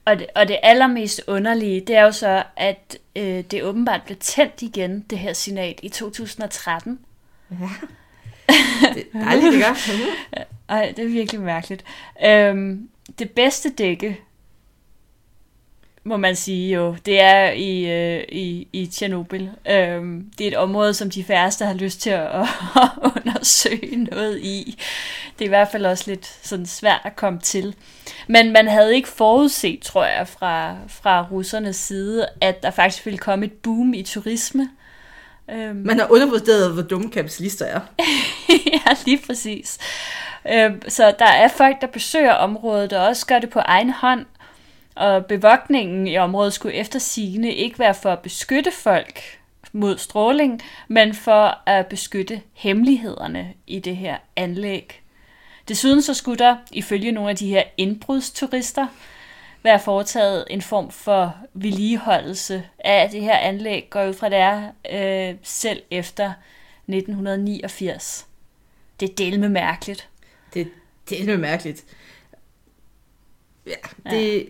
Og 0.06 0.20
det, 0.20 0.28
og 0.36 0.48
det 0.48 0.58
allermest 0.64 1.22
underlige, 1.28 1.82
det 1.82 1.96
er 1.96 2.04
jo 2.04 2.12
så, 2.12 2.44
at 2.56 2.98
øh, 3.16 3.44
det 3.52 3.64
åbenbart 3.64 4.02
blev 4.06 4.18
tændt 4.18 4.62
igen, 4.62 5.06
det 5.10 5.20
her 5.20 5.34
signal, 5.34 5.76
i 5.84 5.90
2013. 5.90 7.00
Ja. 7.52 7.70
Det 8.94 9.04
er 9.14 9.20
dejligt, 9.20 9.54
det 9.54 9.64
gør. 9.64 9.76
Ej, 10.76 10.94
det 10.98 11.06
er 11.06 11.10
virkelig 11.10 11.42
mærkeligt. 11.42 11.84
Øhm, 12.26 12.90
det 13.20 13.30
bedste 13.30 13.70
dække, 13.70 14.20
må 16.08 16.18
man 16.18 16.36
sige 16.36 16.74
jo, 16.74 16.96
det 17.06 17.22
er 17.22 17.52
i, 17.52 17.92
øh, 17.92 18.24
i, 18.30 18.68
i 18.74 18.86
Tjernobyl. 18.86 19.48
Øhm, 19.70 20.32
det 20.38 20.44
er 20.44 20.52
et 20.52 20.58
område, 20.58 20.94
som 20.94 21.10
de 21.10 21.24
færreste 21.24 21.66
har 21.66 21.74
lyst 21.74 22.02
til 22.02 22.10
at, 22.10 22.32
at 22.84 22.90
undersøge 23.04 24.04
noget 24.12 24.40
i. 24.40 24.84
Det 25.40 25.46
er 25.46 25.48
i 25.48 25.50
hvert 25.50 25.68
fald 25.72 25.86
også 25.86 26.04
lidt 26.08 26.38
sådan 26.42 26.66
svært 26.66 27.02
at 27.04 27.16
komme 27.16 27.40
til. 27.40 27.76
Men 28.28 28.54
man 28.54 28.68
havde 28.68 28.96
ikke 28.96 29.08
forudset, 29.08 29.80
tror 29.82 30.06
jeg, 30.06 30.28
fra, 30.28 30.76
fra 30.88 31.28
russernes 31.32 31.76
side, 31.76 32.28
at 32.42 32.64
der 32.64 32.72
faktisk 32.72 33.06
ville 33.06 33.18
komme 33.18 33.46
et 33.46 33.54
boom 33.54 33.94
i 33.94 34.04
turisme. 34.04 34.70
Øhm, 35.52 35.76
Man 35.76 36.00
har 36.00 36.12
undervurderet, 36.12 36.74
hvor 36.74 36.82
dumme 36.82 37.10
kapitalister 37.10 37.66
er. 37.66 37.80
ja, 38.74 38.96
lige 39.06 39.22
præcis. 39.26 39.78
Øhm, 40.54 40.82
så 40.90 41.16
der 41.20 41.26
er 41.26 41.48
folk, 41.48 41.82
der 41.82 41.88
besøger 41.88 42.34
området, 42.34 42.94
og 42.94 43.06
også 43.08 43.26
gør 43.26 43.40
det 43.40 43.50
på 43.50 43.60
egen 43.60 43.90
hånd. 43.90 44.26
Og 44.96 45.26
bevogtningen 45.26 46.08
i 46.08 46.18
området 46.18 46.54
skulle 46.54 46.76
efter 46.76 47.00
sigende 47.00 47.54
ikke 47.54 47.80
være 47.80 47.94
for 47.94 48.12
at 48.12 48.20
beskytte 48.20 48.72
folk 48.72 49.40
mod 49.72 49.98
stråling, 49.98 50.62
men 50.88 51.14
for 51.14 51.58
at 51.66 51.88
beskytte 51.88 52.42
hemmelighederne 52.54 53.54
i 53.68 53.80
det 53.80 53.98
her 53.98 54.18
anlæg. 54.36 55.02
Desuden 55.68 56.02
så 56.02 56.14
skulle 56.14 56.40
der, 56.40 56.56
ifølge 56.72 57.12
nogle 57.12 57.30
af 57.30 57.36
de 57.36 57.48
her 57.48 57.64
indbrudsturister, 57.78 58.88
være 59.68 59.80
foretaget 59.80 60.46
en 60.50 60.62
form 60.62 60.92
for 60.92 61.36
vedligeholdelse 61.54 62.64
af 62.80 63.10
det 63.10 63.22
her 63.22 63.38
anlæg, 63.38 63.88
går 63.90 64.08
ud 64.08 64.14
fra 64.14 64.30
det 64.30 64.38
er 64.38 64.72
øh, 65.32 65.36
selv 65.44 65.82
efter 65.92 66.34
1989. 66.88 68.28
Det 69.00 69.10
er 69.10 69.14
delme 69.16 69.50
mærkeligt. 69.50 70.08
Det, 70.54 70.72
er 71.12 71.24
lidt 71.24 71.40
mærkeligt. 71.40 71.84
Ja, 73.68 74.10
det... 74.12 74.48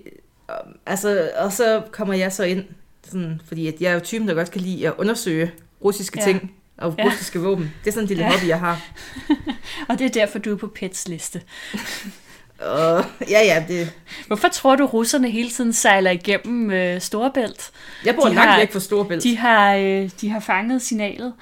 Ja. 0.50 0.54
Altså, 0.86 1.32
og 1.38 1.52
så 1.54 1.84
kommer 1.92 2.14
jeg 2.14 2.34
så 2.34 2.44
ind, 2.44 2.66
sådan, 3.04 3.42
fordi 3.46 3.68
at 3.68 3.82
jeg 3.82 3.90
er 3.90 3.94
jo 3.94 4.00
typen, 4.00 4.28
der 4.28 4.34
godt 4.34 4.52
kan 4.52 4.62
lide 4.62 4.88
at 4.88 4.94
undersøge 4.98 5.52
russiske 5.84 6.20
Ja. 6.20 6.26
ting 6.26 6.56
og 6.78 6.96
Ja. 6.98 7.06
russiske 7.06 7.40
våben. 7.40 7.74
Det 7.84 7.88
er 7.88 7.92
sådan 7.92 8.04
en 8.04 8.08
lille 8.08 8.24
ja. 8.26 8.32
hobby, 8.32 8.48
jeg 8.48 8.60
har. 8.60 8.82
Og 9.90 10.00
det 10.00 10.06
er 10.06 10.10
derfor, 10.10 10.40
du 10.40 10.54
er 10.54 10.58
på 10.58 10.68
Pets 10.68 11.08
liste. 11.08 11.42
Og 12.60 13.06
ja, 13.30 13.40
ja, 13.42 13.66
det, 13.68 13.94
Hvorfor 14.28 14.48
tror 14.48 14.76
du, 14.76 14.86
russerne 14.86 15.30
hele 15.30 15.50
tiden 15.50 15.74
sejler 15.74 16.12
igennem 16.12 16.72
øh, 16.72 17.02
Storebælt? 17.02 17.72
jeg 18.06 18.16
bor 18.16 18.28
De 18.28 18.36
langt 18.36 18.50
har- 18.52 18.60
væk 18.60 18.72
fra 18.74 18.80
Storebælt. 18.80 19.24
De 19.24 19.38
har, 19.38 19.76
øh, 19.76 20.10
de 20.22 20.30
har 20.30 20.40
fanget 20.40 20.82
signalet. 20.82 21.34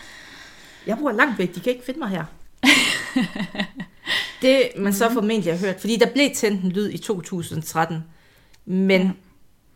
Jeg 0.87 0.97
bor 0.97 1.11
langt 1.11 1.39
væk, 1.39 1.55
de 1.55 1.59
kan 1.59 1.71
ikke 1.73 1.85
finde 1.85 1.99
mig 1.99 2.09
her. 2.09 2.23
det 4.41 4.63
man 4.77 4.93
så 4.93 5.09
formentlig 5.13 5.53
har 5.53 5.59
hørt, 5.67 5.79
fordi 5.79 5.95
der 5.95 6.05
blev 6.13 6.29
tændt 6.35 6.63
en 6.63 6.71
lyd 6.71 6.89
i 6.89 6.97
2013, 6.97 8.03
men 8.65 9.13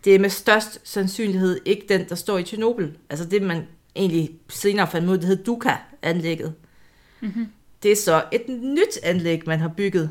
det 0.04 0.16
er 0.16 0.20
med 0.20 0.30
størst 0.30 0.80
sandsynlighed 0.84 1.60
ikke 1.66 1.86
den, 1.90 2.10
der 2.10 2.16
står 2.16 2.38
i 2.38 2.44
Tjernobyl. 2.44 2.90
Altså 3.10 3.26
det, 3.26 3.42
man 3.42 3.68
egentlig 3.96 4.30
senere 4.50 4.88
fandt 4.88 5.08
ud 5.10 5.14
af, 5.14 5.20
det 5.20 5.28
hed 5.28 5.44
Duka-anlægget. 5.44 6.54
Mm-hmm. 7.22 7.48
Det 7.84 7.92
er 7.92 7.96
så 7.96 8.24
et 8.32 8.44
nyt 8.50 8.98
anlæg, 9.04 9.42
man 9.46 9.60
har 9.60 9.68
bygget. 9.68 10.10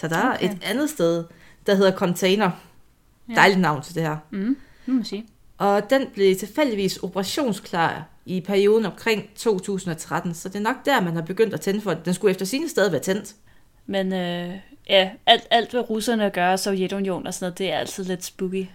Tada, 0.00 0.16
Okay. 0.34 0.44
et 0.44 0.58
andet 0.62 0.90
sted, 0.90 1.24
der 1.66 1.74
hedder 1.74 1.92
Container. 1.92 2.50
Ja. 3.28 3.34
Dejligt 3.34 3.60
navn 3.60 3.82
til 3.82 3.94
det 3.94 4.02
her. 4.02 4.16
Mm, 4.30 4.56
må 4.86 4.94
man 4.94 5.04
sige. 5.04 5.26
Og 5.58 5.90
den 5.90 6.06
blev 6.14 6.36
tilfældigvis 6.36 6.96
operationsklar 6.96 8.04
i 8.26 8.40
perioden 8.40 8.86
omkring 8.86 9.30
2013, 9.36 10.34
så 10.34 10.48
det 10.48 10.56
er 10.56 10.60
nok 10.60 10.76
der, 10.84 11.00
man 11.00 11.14
har 11.14 11.22
begyndt 11.22 11.54
at 11.54 11.60
tænde 11.60 11.80
for 11.80 11.94
det. 11.94 12.04
Den 12.04 12.14
skulle 12.14 12.30
efter 12.30 12.46
sine 12.46 12.68
stadig 12.68 12.92
være 12.92 13.00
tændt. 13.00 13.34
Men 13.86 14.12
øh, 14.12 14.54
ja, 14.88 15.10
alt, 15.26 15.46
alt 15.50 15.70
hvad 15.70 15.90
russerne 15.90 16.30
gør, 16.30 16.56
Sovjetunionen 16.56 17.26
og 17.26 17.34
sådan 17.34 17.44
noget, 17.46 17.58
det 17.58 17.72
er 17.72 17.78
altid 17.78 18.04
lidt 18.04 18.24
spooky. 18.24 18.66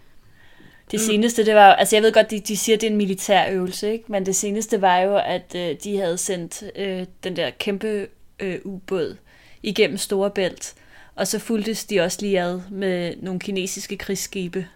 Det 0.92 1.00
Mm. 1.00 1.06
seneste, 1.06 1.46
det 1.46 1.56
var 1.56 1.74
altså 1.74 1.96
jeg 1.96 2.04
ved 2.04 2.12
godt, 2.14 2.32
de, 2.32 2.40
de 2.40 2.58
siger, 2.58 2.78
det 2.78 2.88
er 2.88 2.92
en 2.92 2.98
militær 2.98 3.52
øvelse, 3.52 3.92
ikke? 3.92 4.06
men 4.08 4.26
det 4.26 4.36
seneste 4.36 4.82
var 4.82 4.98
jo, 5.00 5.18
at 5.18 5.56
øh, 5.56 5.76
de 5.84 5.98
havde 5.98 6.18
sendt 6.18 6.64
øh, 6.76 7.06
den 7.24 7.36
der 7.36 7.50
kæmpe 7.50 8.08
øh, 8.40 8.60
ubåd 8.64 9.18
igennem 9.64 9.98
Storebælt, 9.98 10.74
og 11.16 11.28
så 11.28 11.40
fuldtes 11.40 11.86
de 11.86 12.00
også 12.02 12.18
lige 12.22 12.42
ad 12.42 12.60
med 12.72 13.14
nogle 13.22 13.40
kinesiske 13.40 13.98
krigsskibe. 13.98 14.68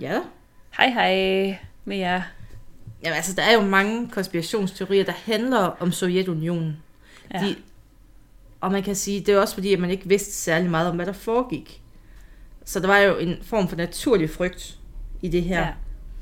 Ja. 0.00 0.18
Hej 0.76 0.88
hej 0.90 1.58
med 1.84 1.96
jer. 1.96 2.22
Jamen 3.04 3.16
altså, 3.16 3.32
der 3.34 3.42
er 3.42 3.52
jo 3.52 3.60
mange 3.60 4.08
konspirationsteorier, 4.10 5.04
der 5.04 5.12
handler 5.24 5.58
om 5.58 5.92
Sovjetunionen. 5.92 6.76
Ja. 7.34 7.38
De, 7.38 7.56
og 8.60 8.72
man 8.72 8.82
kan 8.82 8.94
sige, 8.94 9.20
det 9.20 9.28
er 9.34 9.38
også 9.40 9.54
fordi, 9.54 9.72
at 9.72 9.78
man 9.80 9.90
ikke 9.90 10.08
vidste 10.08 10.32
særlig 10.32 10.70
meget 10.70 10.88
om, 10.90 10.96
hvad 10.96 11.06
der 11.06 11.12
foregik. 11.12 11.82
Så 12.64 12.80
der 12.80 12.86
var 12.86 12.98
jo 12.98 13.16
en 13.16 13.36
form 13.42 13.68
for 13.68 13.76
naturlig 13.76 14.30
frygt 14.30 14.76
i 15.22 15.28
det 15.28 15.42
her. 15.42 15.60
Ja. 15.60 15.68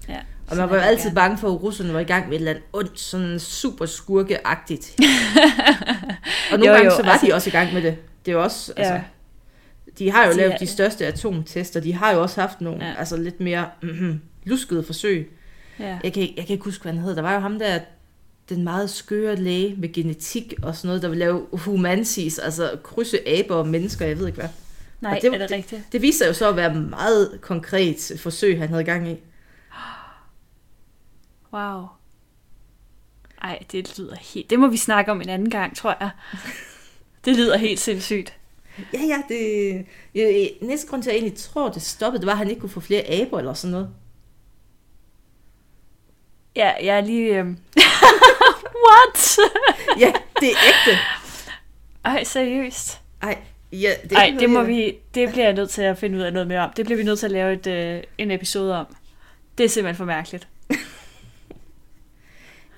Ja. 0.09 0.19
Og 0.51 0.57
man 0.57 0.71
var 0.71 0.77
jo 0.77 0.83
altid 0.83 1.15
bange 1.15 1.39
for, 1.39 1.49
at 1.55 1.63
russerne 1.63 1.95
var 1.95 2.01
i 2.01 2.05
gang 2.05 2.25
med 2.29 2.33
et 2.33 2.39
eller 2.39 2.51
andet 2.51 2.65
ondt, 2.73 3.01
sådan 3.01 3.39
super 3.39 3.87
skurkeagtigt. 3.87 4.97
og 6.53 6.59
nogle 6.59 6.67
jo, 6.67 6.73
gange 6.73 6.85
jo, 6.91 6.97
så 6.97 7.03
var 7.03 7.11
altså- 7.11 7.27
de 7.27 7.35
også 7.35 7.51
i 7.51 7.53
gang 7.53 7.75
med 7.75 7.83
det. 7.83 7.97
Det 8.27 8.33
er 8.33 8.37
jo 8.37 8.43
også, 8.43 8.73
Ja. 8.77 8.83
altså, 8.83 9.01
de 9.99 10.11
har 10.11 10.27
jo 10.27 10.33
lavet 10.37 10.55
de 10.61 10.67
største 10.67 11.07
atomtester. 11.07 11.81
De 11.81 11.95
har 11.95 12.13
jo 12.13 12.23
også 12.23 12.41
haft 12.41 12.61
nogle 12.61 12.85
Ja. 12.87 12.95
altså 12.99 13.17
lidt 13.17 13.41
mere 13.41 13.71
mm, 13.83 14.21
luskede 14.45 14.83
forsøg. 14.85 15.33
Ja. 15.79 15.99
Jeg 16.05 16.13
kan, 16.13 16.23
ikke- 16.23 16.35
jeg 16.37 16.47
kan 16.47 16.53
ikke 16.53 16.65
huske, 16.65 16.83
hvad 16.83 16.93
han 16.93 17.03
hed. 17.03 17.17
Der 17.17 17.23
var 17.23 17.35
jo 17.35 17.41
ham 17.41 17.59
der, 17.59 17.79
den 18.49 18.65
meget 18.65 18.91
skøre 18.91 19.37
læge 19.37 19.75
med 19.77 19.93
genetik 19.93 20.55
og 20.63 20.77
sådan 20.77 20.87
noget, 20.89 21.03
der 21.03 21.09
ville 21.09 21.25
lave 21.25 21.47
humansis, 21.53 22.39
altså 22.39 22.79
krydse 22.83 23.29
aber 23.29 23.55
og 23.55 23.69
mennesker, 23.69 24.07
jeg 24.07 24.19
ved 24.19 24.27
ikke 24.27 24.39
hvad. 24.41 24.49
Nej, 25.01 25.15
Og 25.17 25.23
det- 25.23 25.35
er 25.35 25.39
det 25.39 25.51
rigtigt? 25.51 25.83
Det 25.93 26.03
viste 26.03 26.19
sig 26.19 26.29
jo 26.29 26.33
så 26.33 26.49
at 26.49 26.57
være 26.57 26.75
meget 26.75 27.39
konkret 27.41 28.13
forsøg, 28.19 28.59
han 28.59 28.69
havde 28.69 28.85
gang 28.85 29.09
i. 29.11 29.17
Wow. 31.53 31.87
Ej, 33.43 33.59
det 33.73 33.99
lyder 33.99 34.17
helt... 34.17 34.51
Det 34.51 34.59
må 34.59 34.69
vi 34.69 34.77
snakke 34.77 35.11
om 35.11 35.21
en 35.21 35.29
anden 35.29 35.51
gang, 35.51 35.77
tror 35.77 35.97
jeg. 36.01 36.11
Det 37.25 37.37
lyder 37.37 37.57
helt 37.59 37.81
sindssygt. 37.81 38.37
Ja, 38.93 39.01
ja, 39.01 39.23
det... 39.29 39.87
Ja, 40.15 40.47
næste 40.61 40.89
grund 40.89 41.03
til, 41.03 41.11
at 41.11 41.15
jeg 41.15 41.21
egentlig 41.21 41.39
tror, 41.39 41.69
det 41.69 41.83
stoppede, 41.83 42.21
det 42.21 42.27
var, 42.27 42.33
at 42.33 42.39
han 42.39 42.49
ikke 42.49 42.61
kunne 42.61 42.71
få 42.71 42.81
flere 42.81 43.11
aber 43.11 43.39
eller 43.39 43.55
sådan 43.55 43.73
noget. 43.73 43.91
Ja, 46.57 46.73
jeg 46.83 46.97
er 46.97 47.01
lige... 47.01 47.39
Øhm... 47.39 47.59
What? 48.87 49.37
Ja, 50.01 50.13
det 50.41 50.49
er 50.49 50.57
ægte. 50.67 50.99
Ej, 52.05 52.25
seriøst? 52.25 53.01
Ej, 53.23 53.39
ja, 53.73 53.91
det, 54.03 54.13
Ej, 54.13 54.37
det 54.41 54.51
må 54.51 54.63
vi... 54.63 54.97
Det 55.15 55.29
bliver 55.29 55.45
jeg 55.45 55.55
nødt 55.55 55.71
til 55.71 55.83
at 55.83 55.99
finde 55.99 56.19
ud 56.19 56.23
af 56.23 56.33
noget 56.33 56.49
mere 56.49 56.61
om. 56.61 56.71
Det 56.77 56.85
bliver 56.85 56.97
vi 56.97 57.05
nødt 57.05 57.19
til 57.19 57.27
at 57.27 57.33
lave 57.33 57.53
et, 57.53 57.67
øh, 57.67 58.03
en 58.19 58.31
episode 58.31 58.79
om. 58.79 58.87
Det 59.59 59.65
er 59.65 59.69
simpelthen 59.69 59.97
for 59.97 60.05
mærkeligt. 60.05 60.49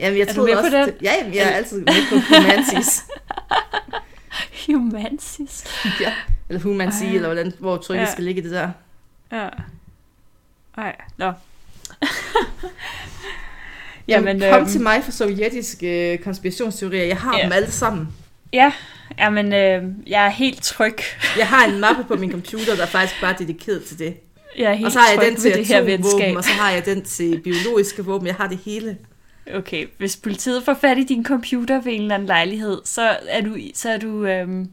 Jamen, 0.01 0.19
jeg 0.19 0.29
Er 0.29 0.33
troede 0.33 0.59
også, 0.59 0.77
den? 0.77 0.95
Ja, 1.03 1.13
jamen, 1.19 1.35
jeg 1.35 1.43
er 1.43 1.51
altid 1.51 1.79
med 1.79 2.09
på 2.11 2.15
humansis. 2.35 3.05
Humansis. 4.67 5.65
ja. 6.01 6.13
Eller 6.49 6.63
humansi, 6.63 7.05
Ej. 7.05 7.15
eller 7.15 7.29
hvordan, 7.29 7.53
hvor 7.59 7.77
trykket 7.77 8.05
Ja. 8.07 8.13
skal 8.13 8.25
ligge 8.25 8.43
det 8.43 8.51
der. 8.51 8.71
Ja. 9.33 9.49
Ej, 10.79 10.97
nå. 11.17 11.33
Jamen, 14.09 14.39
Jamen, 14.41 14.53
kom 14.53 14.61
øhm, 14.63 14.69
til 14.71 14.81
mig 14.81 15.05
for 15.05 15.11
sovjetiske 15.13 16.13
øh, 16.13 16.19
konspirationsteorier. 16.19 17.05
Jeg 17.05 17.17
har 17.17 17.39
Ja. 17.39 17.45
dem 17.45 17.53
alle 17.53 17.71
sammen. 17.71 18.09
Ja, 18.53 18.73
jamen, 19.19 19.47
øh, 19.53 19.83
jeg 20.07 20.27
er 20.27 20.29
helt 20.31 20.63
tryg. 20.63 20.97
Jeg 21.39 21.47
har 21.49 21.65
en 21.67 21.81
mappe 21.81 22.05
på 22.05 22.17
min 22.17 22.31
computer, 22.31 22.75
der 22.77 22.83
er 22.83 22.87
faktisk 22.87 23.21
bare 23.21 23.35
dedikeret 23.39 23.85
til 23.85 23.99
det. 23.99 24.17
Jeg 24.59 24.65
er 24.71 24.75
helt 24.75 24.87
Og 24.87 24.93
så 24.93 24.99
har 24.99 25.09
jeg 25.13 25.27
den 25.31 25.37
til 25.37 25.55
det 25.55 25.67
her 25.67 25.83
venskab. 25.83 26.37
og 26.37 26.45
så 26.45 26.51
har 26.51 26.71
jeg 26.71 26.87
den 26.87 27.05
til 27.05 27.41
biologiske 27.45 28.05
våben. 28.05 28.27
Jeg 28.27 28.35
har 28.35 28.47
det 28.49 28.59
hele. 28.65 28.97
Okay, 29.55 29.87
hvis 29.99 30.17
politiet 30.17 30.65
får 30.65 30.75
fat 30.75 30.99
i 30.99 31.05
din 31.05 31.25
computer 31.25 31.81
ved 31.81 31.93
en 31.93 32.03
eller 32.03 32.15
anden 32.15 32.27
lejlighed, 32.27 32.81
så 32.85 33.17
er 33.29 33.41
du, 33.41 33.57
så 33.75 33.91
er 33.91 33.99
du 33.99 34.25
øhm... 34.27 34.71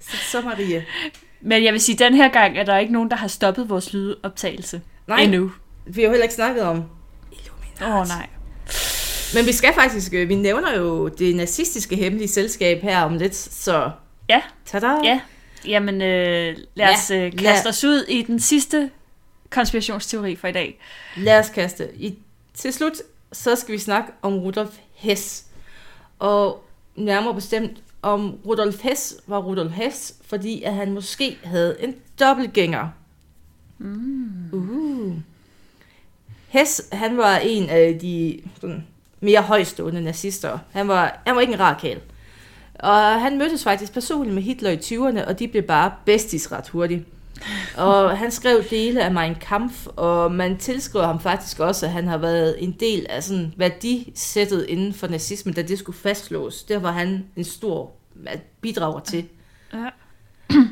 Så, 0.00 0.16
så 0.30 0.40
Marie. 0.40 0.84
Men 1.40 1.64
jeg 1.64 1.72
vil 1.72 1.80
sige, 1.80 1.98
den 2.04 2.14
her 2.14 2.28
gang 2.28 2.58
er 2.58 2.64
der 2.64 2.78
ikke 2.78 2.92
nogen, 2.92 3.10
der 3.10 3.16
har 3.16 3.28
stoppet 3.28 3.68
vores 3.68 3.92
lydoptagelse. 3.92 4.80
Nej, 5.08 5.20
Endnu. 5.20 5.52
vi 5.86 6.00
har 6.00 6.06
jo 6.06 6.10
heller 6.10 6.24
ikke 6.24 6.34
snakket 6.34 6.62
om 6.62 6.84
Åh 7.82 7.94
oh, 7.96 8.06
nej. 8.08 8.26
Men 9.34 9.46
vi 9.46 9.52
skal 9.52 9.74
faktisk, 9.74 10.14
øh, 10.14 10.28
vi 10.28 10.34
nævner 10.34 10.76
jo 10.76 11.08
det 11.08 11.36
nazistiske 11.36 11.96
hemmelige 11.96 12.28
selskab 12.28 12.82
her 12.82 13.00
om 13.02 13.14
lidt, 13.14 13.34
så 13.36 13.90
Ja. 14.28 14.40
tada! 14.66 14.88
Ja. 15.04 15.20
Jamen, 15.66 15.94
øh, 15.94 16.56
lad 16.74 16.86
Ja, 16.86 16.92
os 16.94 17.10
øh, 17.10 17.32
kaste 17.36 17.68
os 17.68 17.84
ud 17.84 18.04
i 18.08 18.22
den 18.22 18.40
sidste 18.40 18.90
konspirationsteori 19.56 20.36
for 20.36 20.48
i 20.48 20.52
dag. 20.52 20.80
Lad 21.16 21.38
os 21.38 21.48
kaste. 21.48 21.88
I, 21.96 22.18
til 22.54 22.72
slut, 22.72 22.92
så 23.32 23.54
skal 23.54 23.72
vi 23.72 23.78
snakke 23.78 24.12
om 24.22 24.38
Rudolf 24.38 24.78
Hess. 24.94 25.44
Og 26.18 26.64
nærmere 26.96 27.34
bestemt 27.34 27.82
om 28.02 28.38
Rudolf 28.46 28.82
Hess 28.82 29.16
var 29.26 29.38
Rudolf 29.38 29.72
Hess, 29.72 30.14
fordi 30.24 30.62
at 30.62 30.74
han 30.74 30.92
måske 30.92 31.38
havde 31.44 31.76
en 31.80 31.94
dobbeltgænger. 32.20 32.88
Mm. 33.78 34.50
Uh. 34.52 35.16
Hess, 36.48 36.82
han 36.92 37.16
var 37.16 37.36
en 37.36 37.68
af 37.68 37.98
de 38.00 38.40
sådan, 38.60 38.86
mere 39.20 39.42
højstående 39.42 40.02
nazister. 40.02 40.58
Han 40.72 40.88
var, 40.88 41.20
han 41.26 41.34
var 41.34 41.40
ikke 41.40 41.52
en 41.52 41.60
rar 41.60 41.78
kæl. 41.78 42.00
Og 42.74 43.20
han 43.20 43.38
mødtes 43.38 43.64
faktisk 43.64 43.92
personligt 43.92 44.34
med 44.34 44.42
Hitler 44.42 44.70
i 44.70 44.76
20'erne, 44.76 45.28
og 45.28 45.38
de 45.38 45.48
blev 45.48 45.62
bare 45.62 45.92
bestis 46.04 46.52
ret 46.52 46.68
hurtigt. 46.68 47.04
Og 47.76 48.18
han 48.18 48.30
skrev 48.30 48.64
dele 48.70 49.04
af 49.04 49.12
Mein 49.12 49.34
Kampf, 49.34 49.86
og 49.86 50.32
man 50.32 50.58
tilskriver 50.58 51.06
ham 51.06 51.20
faktisk 51.20 51.60
også, 51.60 51.86
at 51.86 51.92
han 51.92 52.08
har 52.08 52.18
været 52.18 52.62
en 52.62 52.72
del 52.80 53.06
af 53.08 53.22
sådan 53.22 53.54
værdisættet 53.56 54.66
inden 54.68 54.94
for 54.94 55.06
nazismen, 55.06 55.54
da 55.54 55.62
det 55.62 55.78
skulle 55.78 55.98
fastslås. 55.98 56.64
Det 56.64 56.82
var 56.82 56.92
han 56.92 57.24
en 57.36 57.44
stor 57.44 57.92
bidrager 58.60 59.00
til. 59.00 59.28
Ja. 59.72 59.88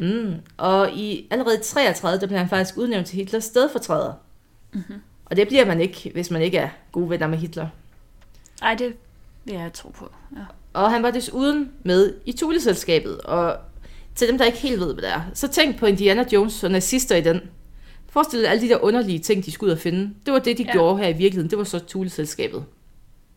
Mm. 0.01 0.35
Og 0.57 0.93
i 0.93 1.27
allerede 1.31 1.59
33, 1.59 2.21
der 2.21 2.27
blev 2.27 2.39
han 2.39 2.49
faktisk 2.49 2.77
udnævnt 2.77 3.07
til 3.07 3.17
Hitlers 3.17 3.45
stedfortræder. 3.45 4.13
Mm-hmm. 4.73 5.01
Og 5.25 5.37
det 5.37 5.49
bliver 5.49 5.65
man 5.65 5.81
ikke, 5.81 6.11
hvis 6.13 6.31
man 6.31 6.43
ikke 6.43 6.59
er 6.59 6.69
gode 6.93 7.11
venner 7.11 7.27
med 7.27 7.39
Hitler. 7.39 7.69
Ej, 8.63 8.75
det 8.75 8.95
vil 9.45 9.55
jeg 9.55 9.73
tro 9.73 9.89
på. 9.89 10.11
Ja. 10.37 10.43
Og 10.73 10.91
han 10.91 11.03
var 11.03 11.11
desuden 11.11 11.73
med 11.83 12.15
i 12.27 12.33
Tuleselskabet, 12.33 13.21
og 13.21 13.57
til 14.15 14.29
dem, 14.29 14.39
der 14.39 14.45
ikke 14.45 14.59
helt 14.59 14.81
ved, 14.81 14.95
hvad 14.95 15.03
det 15.03 15.13
er, 15.13 15.23
så 15.35 15.49
tænk 15.49 15.79
på 15.79 15.87
Indiana 15.87 16.25
Jones 16.33 16.65
og 16.65 16.71
nazister 16.71 17.17
i 17.17 17.21
den. 17.21 17.41
Forestil 18.11 18.41
dig 18.41 18.51
alle 18.51 18.63
de 18.63 18.69
der 18.69 18.85
underlige 18.85 19.19
ting, 19.19 19.45
de 19.45 19.53
skulle 19.53 19.69
ud 19.69 19.77
og 19.77 19.81
finde. 19.83 20.15
Det 20.27 20.33
var 20.33 20.39
det, 20.39 20.59
de 20.59 20.63
ja. 20.63 20.67
Ja. 20.69 20.73
gjorde 20.73 20.99
her 20.99 21.09
i 21.09 21.13
virkeligheden. 21.13 21.51
Det 21.51 21.59
var 21.59 21.65
så 21.65 21.79
Tuleselskabet. 21.79 22.65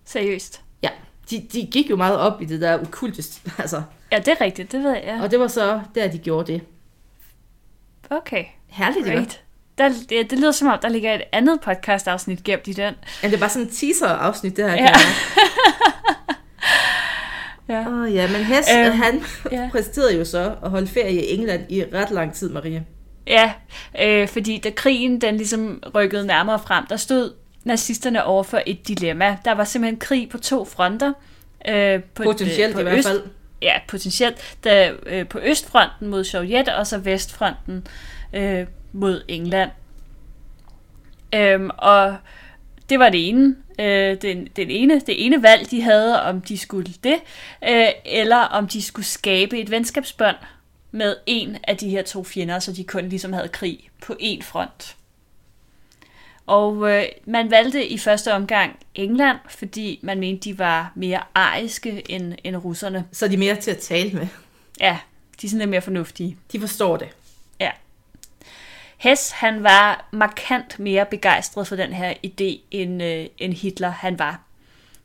Seriøst. 0.06 0.62
Ja, 0.84 0.90
de, 1.30 1.48
de 1.54 1.68
gik 1.72 1.90
jo 1.90 1.96
meget 1.96 2.18
op 2.18 2.42
i 2.42 2.46
det 2.46 2.62
der 2.62 2.82
ukulte, 2.82 3.24
altså. 3.58 3.82
Ja, 4.12 4.18
det 4.18 4.28
er 4.28 4.42
rigtigt, 4.42 4.72
det 4.72 4.84
ved 4.84 4.92
jeg. 4.92 5.04
Ja. 5.06 5.22
Og 5.24 5.32
det 5.32 5.40
var 5.40 5.48
så 5.48 5.82
der, 5.96 6.08
de 6.08 6.18
gjorde 6.18 6.54
det. 6.54 6.62
Okay, 8.10 8.44
Herligt, 8.68 9.08
ikke? 9.08 9.18
great. 9.18 9.42
Der, 9.78 9.90
det, 10.10 10.30
det 10.30 10.40
lyder 10.40 10.52
som 10.52 10.68
om, 10.68 10.80
der 10.82 10.90
ligger 10.90 11.14
et 11.14 11.22
andet 11.32 11.62
podcast-afsnit 11.62 12.44
gemt 12.44 12.68
i 12.68 12.74
den. 12.74 12.94
Ja, 13.24 13.28
det 13.28 13.36
er 13.36 13.40
bare 13.40 13.50
sådan 13.50 13.68
en 13.68 13.74
teaser-afsnit, 13.74 14.58
det 14.58 14.72
her. 14.72 14.76
Ja. 14.76 14.94
Ja. 17.70 17.88
Oh, 17.88 18.14
ja, 18.16 18.28
men 18.32 18.44
Hess, 18.44 18.70
Øhm, 18.78 18.92
han 18.92 19.22
ja. 19.52 19.70
præsterede 19.72 20.18
jo 20.18 20.26
så 20.26 20.56
at 20.64 20.70
holde 20.70 20.88
ferie 20.88 21.26
i 21.26 21.34
England 21.34 21.62
i 21.72 21.84
ret 21.94 22.12
lang 22.12 22.34
tid, 22.34 22.50
Marie. 22.50 22.86
Ja, 23.28 23.54
øh, 24.02 24.28
fordi 24.28 24.58
da 24.58 24.70
krigen 24.70 25.22
den 25.22 25.38
ligesom 25.38 25.84
rykkede 25.96 26.28
nærmere 26.28 26.60
frem, 26.60 26.86
der 26.90 26.98
stod 26.98 27.34
nazisterne 27.64 28.24
over 28.24 28.44
for 28.44 28.62
et 28.66 28.88
dilemma. 28.88 29.38
Der 29.46 29.52
var 29.52 29.64
simpelthen 29.64 30.00
krig 30.00 30.30
på 30.30 30.38
to 30.38 30.66
fronter. 30.66 31.14
Øh, 31.68 32.04
på, 32.04 32.24
Potentielt 32.24 32.74
på 32.74 32.80
i 32.80 32.84
hvert 32.84 32.98
øst- 32.98 33.08
fald. 33.08 33.22
Ja, 33.62 33.74
potentielt. 33.88 34.56
Der, 34.64 34.92
øh, 35.06 35.28
på 35.28 35.40
østfronten 35.44 36.08
mod 36.08 36.24
Sovjet, 36.24 36.70
og 36.70 36.88
så 36.88 36.98
vestfronten 36.98 37.88
øh, 38.34 38.66
mod 38.94 39.22
England. 39.28 39.70
Øhm, 41.36 41.70
og 41.78 42.16
det 42.90 43.00
var 43.00 43.10
det 43.10 43.30
ene, 43.30 43.56
øh, 43.80 44.22
den, 44.22 44.48
den 44.56 44.70
ene, 44.70 45.00
det 45.00 45.26
ene 45.26 45.44
valg, 45.44 45.72
de 45.72 45.82
havde, 45.82 46.22
om 46.24 46.42
de 46.42 46.58
skulle 46.58 46.94
det, 47.04 47.20
øh, 47.70 47.88
eller 48.06 48.38
om 48.38 48.68
de 48.68 48.82
skulle 48.82 49.06
skabe 49.06 49.60
et 49.60 49.72
venskabsbånd 49.72 50.36
med 50.92 51.16
en 51.26 51.58
af 51.64 51.78
de 51.78 51.90
her 51.90 52.02
to 52.02 52.24
fjender, 52.24 52.60
så 52.60 52.72
de 52.72 52.84
kun 52.84 53.10
ligesom 53.10 53.34
havde 53.34 53.48
krig 53.48 53.90
på 54.02 54.14
én 54.22 54.44
front. 54.44 54.96
Og 56.46 56.92
øh, 56.92 57.06
man 57.26 57.52
valgte 57.52 57.88
i 57.88 57.98
første 57.98 58.34
omgang 58.34 58.80
England, 58.96 59.38
fordi 59.50 60.00
man 60.04 60.20
mente, 60.20 60.50
de 60.50 60.60
var 60.60 60.92
mere 60.96 61.22
ariske 61.36 62.12
end, 62.12 62.34
end 62.44 62.56
russerne. 62.56 63.06
Så 63.12 63.26
er 63.26 63.30
de 63.30 63.38
mere 63.38 63.56
til 63.56 63.72
at 63.72 63.78
tale 63.78 64.12
med. 64.12 64.28
Ja, 64.80 64.98
de 65.42 65.48
er 65.48 65.50
sådan 65.50 65.60
lidt 65.60 65.70
mere 65.70 65.82
fornuftige. 65.82 66.38
De 66.52 66.60
forstår 66.60 66.98
det. 66.98 67.08
Hess, 68.98 69.32
han 69.32 69.64
var 69.64 70.08
markant 70.12 70.80
mere 70.80 71.06
begejstret 71.06 71.68
for 71.68 71.76
den 71.76 71.94
her 71.94 72.14
idé, 72.26 72.68
end, 72.72 73.04
øh, 73.04 73.26
end 73.38 73.54
Hitler 73.54 73.90
han 73.90 74.20
var. 74.20 74.40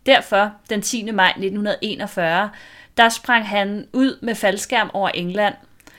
Derfor, 0.07 0.53
den 0.71 0.83
10. 0.83 1.11
maj 1.11 1.29
1941, 1.29 2.51
der 2.97 3.09
sprang 3.09 3.49
han 3.49 3.89
ud 3.93 4.19
med 4.23 4.35
faldskærm 4.35 4.91
over 4.95 5.09
England 5.09 5.55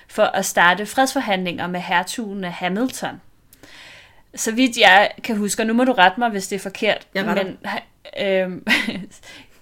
for 0.08 0.24
at 0.24 0.46
starte 0.46 0.86
fredsforhandlinger 0.86 1.68
med 1.68 1.80
hertugen 1.80 2.44
af 2.44 2.52
Hamilton. 2.52 3.22
Så 4.36 4.52
vidt 4.52 4.78
jeg 4.78 5.12
kan 5.24 5.38
huske, 5.38 5.64
og 5.64 5.68
nu 5.68 5.74
må 5.74 5.84
du 5.84 5.92
rette 5.92 6.20
mig, 6.20 6.30
hvis 6.30 6.48
det 6.48 6.56
er 6.56 6.60
forkert, 6.60 7.08
men 7.14 7.58
øh, 8.20 8.52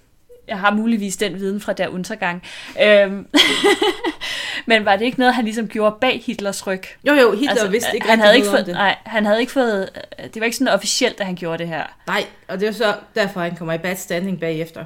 jeg 0.51 0.59
har 0.59 0.71
muligvis 0.71 1.17
den 1.17 1.39
viden 1.39 1.61
fra 1.61 1.73
der 1.73 1.87
undergang. 1.87 2.43
Øh, 2.83 3.11
men 4.69 4.85
var 4.85 4.95
det 4.95 5.05
ikke 5.05 5.19
noget, 5.19 5.33
han 5.33 5.45
ligesom 5.45 5.67
gjorde 5.67 5.95
bag 6.01 6.21
Hitlers 6.25 6.67
ryg? 6.67 6.83
Jo, 7.07 7.13
jo, 7.13 7.31
Hitler 7.31 7.49
altså, 7.49 7.67
vidste 7.67 7.89
ikke 7.93 8.07
han 8.07 8.19
havde 8.19 8.35
ikke 8.35 8.47
fået, 8.47 8.65
det. 8.65 8.73
Nej, 8.73 8.95
han 9.05 9.25
havde 9.25 9.39
ikke 9.39 9.51
fået, 9.51 9.89
det 10.33 10.39
var 10.39 10.45
ikke 10.45 10.57
sådan 10.57 10.73
officielt, 10.73 11.19
at 11.19 11.25
han 11.25 11.35
gjorde 11.35 11.57
det 11.57 11.67
her. 11.67 11.83
Nej, 12.07 12.25
og 12.47 12.59
det 12.59 12.63
er 12.63 12.67
jo 12.67 12.77
så 12.77 12.95
derfor, 13.15 13.41
han 13.41 13.55
kommer 13.55 13.73
i 13.73 13.77
bad 13.77 13.95
standing 13.95 14.39
bagefter. 14.39 14.85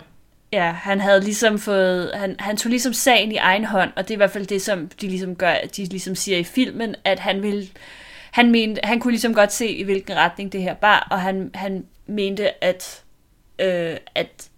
Ja, 0.51 0.71
han 0.71 1.01
havde 1.01 1.21
ligesom 1.21 1.59
fået, 1.59 2.11
han, 2.13 2.35
han 2.39 2.57
tog 2.57 2.69
ligesom 2.69 2.93
sagen 2.93 3.31
i 3.31 3.35
egen 3.35 3.65
hånd, 3.65 3.91
og 3.95 4.03
det 4.03 4.11
er 4.11 4.15
i 4.15 4.17
hvert 4.17 4.31
fald 4.31 4.45
det, 4.45 4.61
som 4.61 4.87
de 5.01 5.07
ligesom 5.07 5.35
gør, 5.35 5.53
de 5.77 5.85
ligesom 5.85 6.15
siger 6.15 6.37
i 6.37 6.43
filmen, 6.43 6.95
at 7.03 7.19
han 7.19 7.41
ville, 7.41 7.67
han 8.31 8.51
mente, 8.51 8.81
han 8.83 8.99
kunne 8.99 9.11
ligesom 9.11 9.33
godt 9.33 9.53
se, 9.53 9.67
i 9.67 9.83
hvilken 9.83 10.15
retning 10.15 10.51
det 10.51 10.61
her 10.61 10.73
bar, 10.73 11.07
og 11.11 11.21
han, 11.21 11.51
han 11.53 11.85
mente, 12.07 12.63
at, 12.63 13.03
øh, 13.59 13.97
at 14.15 14.49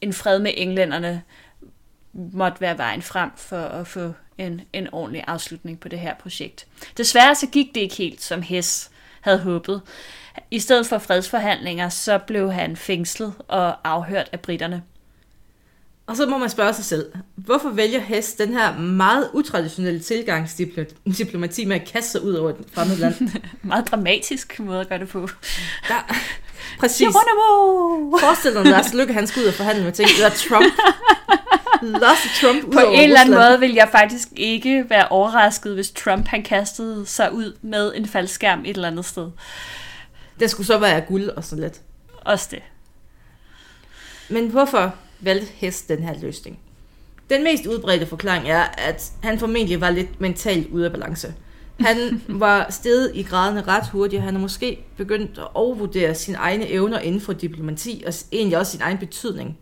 en 0.00 0.12
fred 0.12 0.38
med 0.38 0.52
englænderne 0.56 1.22
måtte 2.12 2.60
være 2.60 2.78
vejen 2.78 3.02
frem 3.02 3.30
for 3.36 3.60
at 3.60 3.86
få 3.86 4.12
en, 4.38 4.60
en 4.72 4.88
ordentlig 4.92 5.24
afslutning 5.26 5.80
på 5.80 5.88
det 5.88 5.98
her 5.98 6.14
projekt. 6.14 6.66
Desværre 6.96 7.34
så 7.34 7.46
gik 7.46 7.74
det 7.74 7.80
ikke 7.80 7.96
helt, 7.96 8.22
som 8.22 8.42
Hess 8.42 8.90
havde 9.20 9.38
håbet. 9.38 9.82
I 10.50 10.58
stedet 10.58 10.86
for 10.86 10.98
fredsforhandlinger, 10.98 11.88
så 11.88 12.18
blev 12.18 12.52
han 12.52 12.76
fængslet 12.76 13.34
og 13.48 13.88
afhørt 13.88 14.28
af 14.32 14.40
britterne. 14.40 14.82
Og 16.06 16.16
så 16.16 16.26
må 16.26 16.38
man 16.38 16.50
spørge 16.50 16.74
sig 16.74 16.84
selv, 16.84 17.12
hvorfor 17.34 17.70
vælger 17.70 18.00
Hess 18.00 18.32
den 18.32 18.52
her 18.52 18.78
meget 18.78 19.30
utraditionelle 19.32 20.00
tilgangsdiplomati 20.00 21.64
med 21.64 21.76
at 21.76 21.88
kaste 21.88 22.10
sig 22.10 22.22
ud 22.22 22.34
over 22.34 22.50
et 22.50 22.56
fremmed 22.72 22.96
land? 22.96 23.14
Meget 23.62 23.90
dramatisk 23.90 24.60
måde 24.60 24.80
at 24.80 24.88
gøre 24.88 24.98
det 24.98 25.08
på. 25.08 25.28
Der, 25.88 26.14
præcis. 26.78 27.06
Geronimo! 27.06 28.18
Forestil 28.18 28.54
dig, 28.54 28.64
Lars 28.64 28.94
Lykke, 28.94 29.14
han 29.14 29.26
skal 29.26 29.42
ud 29.42 29.48
og 29.48 29.54
forhandle 29.54 29.84
med 29.84 29.92
ting. 29.92 30.08
Det 30.08 30.24
er 30.24 30.30
Trump. 30.30 30.64
Lars 31.82 32.18
Trump 32.40 32.64
ud 32.64 32.72
På 32.72 32.80
en 32.80 33.00
eller 33.00 33.20
anden 33.20 33.34
måde 33.34 33.60
vil 33.60 33.74
jeg 33.74 33.88
faktisk 33.92 34.28
ikke 34.36 34.84
være 34.88 35.08
overrasket, 35.08 35.74
hvis 35.74 35.90
Trump 35.90 36.28
han 36.28 36.42
kastede 36.42 37.06
sig 37.06 37.32
ud 37.32 37.56
med 37.62 37.92
en 37.96 38.06
faldskærm 38.06 38.60
et 38.64 38.74
eller 38.74 38.88
andet 38.88 39.04
sted. 39.04 39.30
Det 40.40 40.50
skulle 40.50 40.66
så 40.66 40.78
være 40.78 41.00
guld 41.00 41.28
og 41.28 41.44
sådan 41.44 41.62
lidt. 41.62 41.80
Også 42.24 42.48
det. 42.50 42.62
Men 44.28 44.48
hvorfor 44.48 44.94
valgte 45.20 45.52
Hess 45.54 45.82
den 45.82 46.02
her 46.02 46.14
løsning? 46.20 46.58
Den 47.30 47.44
mest 47.44 47.66
udbredte 47.66 48.06
forklaring 48.06 48.50
er, 48.50 48.62
at 48.62 49.10
han 49.22 49.38
formentlig 49.38 49.80
var 49.80 49.90
lidt 49.90 50.20
mentalt 50.20 50.68
ude 50.68 50.84
af 50.84 50.92
balance. 50.92 51.34
Han 51.80 52.22
var 52.28 52.66
steget 52.70 53.10
i 53.14 53.22
graderne 53.22 53.62
ret 53.62 53.88
hurtigt, 53.88 54.20
og 54.20 54.24
han 54.24 54.34
har 54.34 54.40
måske 54.40 54.84
begyndt 54.96 55.38
at 55.38 55.48
overvurdere 55.54 56.14
sine 56.14 56.36
egne 56.36 56.68
evner 56.68 56.98
inden 56.98 57.20
for 57.20 57.32
diplomati, 57.32 58.02
og 58.06 58.12
egentlig 58.32 58.58
også 58.58 58.72
sin 58.72 58.80
egen 58.80 58.98
betydning. 58.98 59.58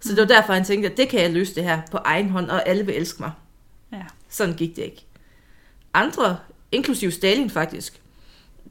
Så 0.00 0.08
det 0.08 0.18
var 0.18 0.26
derfor, 0.26 0.52
han 0.52 0.64
tænkte, 0.64 0.90
at 0.90 0.96
det 0.96 1.08
kan 1.08 1.20
jeg 1.20 1.32
løse 1.32 1.54
det 1.54 1.64
her 1.64 1.80
på 1.90 1.96
egen 1.96 2.30
hånd, 2.30 2.50
og 2.50 2.68
alle 2.68 2.86
vil 2.86 2.96
elske 2.96 3.22
mig. 3.22 3.30
Ja. 3.92 4.02
Sådan 4.28 4.54
gik 4.54 4.76
det 4.76 4.82
ikke. 4.82 5.06
Andre, 5.94 6.36
inklusiv 6.72 7.10
Stalin 7.10 7.50
faktisk, 7.50 8.00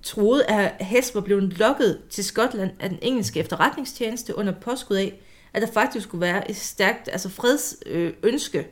troede, 0.03 0.45
at 0.45 0.85
Hess 0.85 1.15
var 1.15 1.21
blevet 1.21 1.57
lokket 1.59 1.99
til 2.09 2.23
Skotland 2.23 2.71
af 2.79 2.89
den 2.89 2.99
engelske 3.01 3.39
efterretningstjeneste 3.39 4.37
under 4.37 4.53
påskud 4.53 4.97
af, 4.97 5.21
at 5.53 5.61
der 5.61 5.67
faktisk 5.73 6.07
skulle 6.07 6.21
være 6.21 6.49
et 6.49 6.55
stærkt 6.55 7.09
altså 7.11 7.29
fredsønske 7.29 7.89
øh, 7.89 8.13
ønske 8.23 8.67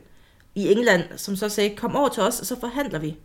i 0.54 0.72
England, 0.72 1.02
som 1.16 1.36
så 1.36 1.48
sagde, 1.48 1.76
kom 1.76 1.96
over 1.96 2.08
til 2.08 2.22
os, 2.22 2.40
og 2.40 2.46
så 2.46 2.60
forhandler 2.60 2.98
vi. 2.98 3.16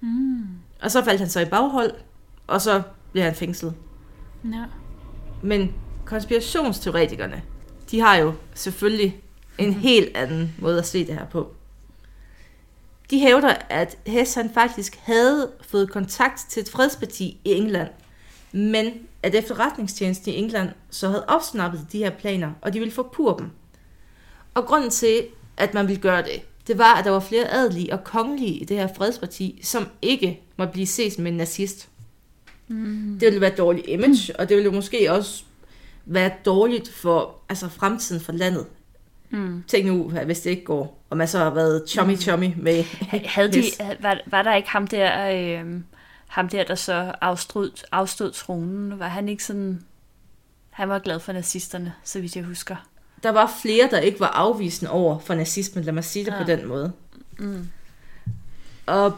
Mm. 0.00 0.46
Og 0.82 0.90
så 0.90 1.04
faldt 1.04 1.20
han 1.20 1.30
så 1.30 1.40
i 1.40 1.44
baghold, 1.44 1.92
og 2.46 2.60
så 2.60 2.82
blev 3.12 3.24
han 3.24 3.34
fængslet. 3.34 3.74
ja. 4.44 4.64
Men 5.42 5.74
konspirationsteoretikerne, 6.04 7.42
de 7.90 8.00
har 8.00 8.16
jo 8.16 8.34
selvfølgelig 8.54 9.22
en 9.58 9.72
helt 9.72 10.16
anden 10.16 10.54
måde 10.58 10.78
at 10.78 10.86
se 10.86 11.06
det 11.06 11.14
her 11.14 11.26
på. 11.26 11.54
De 13.10 13.20
hævder, 13.20 13.54
at 13.68 13.98
Hess 14.06 14.34
han 14.34 14.50
faktisk 14.54 14.96
havde 15.02 15.52
fået 15.62 15.90
kontakt 15.90 16.46
til 16.48 16.60
et 16.60 16.68
fredsparti 16.68 17.40
i 17.44 17.50
England, 17.52 17.88
men 18.52 18.92
at 19.22 19.34
efterretningstjenesten 19.34 20.32
i 20.32 20.36
England 20.36 20.68
så 20.90 21.08
havde 21.08 21.24
opsnappet 21.26 21.86
de 21.92 21.98
her 21.98 22.10
planer, 22.10 22.52
og 22.60 22.72
de 22.72 22.78
ville 22.78 22.94
forpure 22.94 23.38
dem. 23.38 23.50
Og 24.54 24.64
grunden 24.64 24.90
til, 24.90 25.26
at 25.56 25.74
man 25.74 25.88
ville 25.88 26.02
gøre 26.02 26.22
det, 26.22 26.42
det 26.66 26.78
var, 26.78 26.94
at 26.94 27.04
der 27.04 27.10
var 27.10 27.20
flere 27.20 27.52
adelige 27.52 27.92
og 27.92 28.04
kongelige 28.04 28.54
i 28.54 28.64
det 28.64 28.76
her 28.76 28.88
fredsparti, 28.96 29.60
som 29.62 29.86
ikke 30.02 30.40
måtte 30.56 30.72
blive 30.72 30.86
set 30.86 31.12
som 31.12 31.26
en 31.26 31.34
nazist. 31.34 31.88
Mm. 32.68 33.18
Det 33.20 33.26
ville 33.26 33.40
være 33.40 33.52
et 33.52 33.58
dårligt 33.58 33.86
image, 33.88 34.40
og 34.40 34.48
det 34.48 34.56
ville 34.56 34.72
måske 34.72 35.12
også 35.12 35.44
være 36.04 36.30
dårligt 36.44 36.92
for 36.92 37.34
altså 37.48 37.68
fremtiden 37.68 38.22
for 38.22 38.32
landet. 38.32 38.66
Mm. 39.30 39.64
Tænk 39.68 39.86
nu, 39.86 40.10
hvis 40.24 40.40
det 40.40 40.50
ikke 40.50 40.64
går, 40.64 41.04
og 41.10 41.16
man 41.16 41.28
så 41.28 41.38
har 41.38 41.50
været 41.50 41.84
chummy-chummy 41.88 42.62
med 42.62 42.84
Havde 43.26 43.52
de, 43.52 43.62
var, 44.02 44.20
var 44.26 44.42
der 44.42 44.54
ikke 44.54 44.68
ham 44.68 44.86
der, 44.86 45.30
øh, 45.30 45.80
ham 46.26 46.48
der, 46.48 46.64
der 46.64 46.74
så 46.74 47.14
afstod, 47.20 47.84
afstod 47.92 48.30
tronen? 48.30 48.98
Var 48.98 49.08
han 49.08 49.28
ikke 49.28 49.44
sådan... 49.44 49.82
Han 50.70 50.88
var 50.88 50.98
glad 50.98 51.20
for 51.20 51.32
nazisterne, 51.32 51.94
så 52.04 52.20
vidt 52.20 52.36
jeg 52.36 52.44
husker. 52.44 52.76
Der 53.22 53.30
var 53.30 53.52
flere, 53.62 53.88
der 53.90 53.98
ikke 53.98 54.20
var 54.20 54.26
afvisende 54.26 54.90
over 54.90 55.18
for 55.18 55.34
nazismen, 55.34 55.84
lad 55.84 55.92
mig 55.92 56.04
sige 56.04 56.24
det 56.24 56.32
ja. 56.32 56.38
på 56.38 56.44
den 56.44 56.68
måde. 56.68 56.92
Mm. 57.38 57.68
Og 58.86 59.16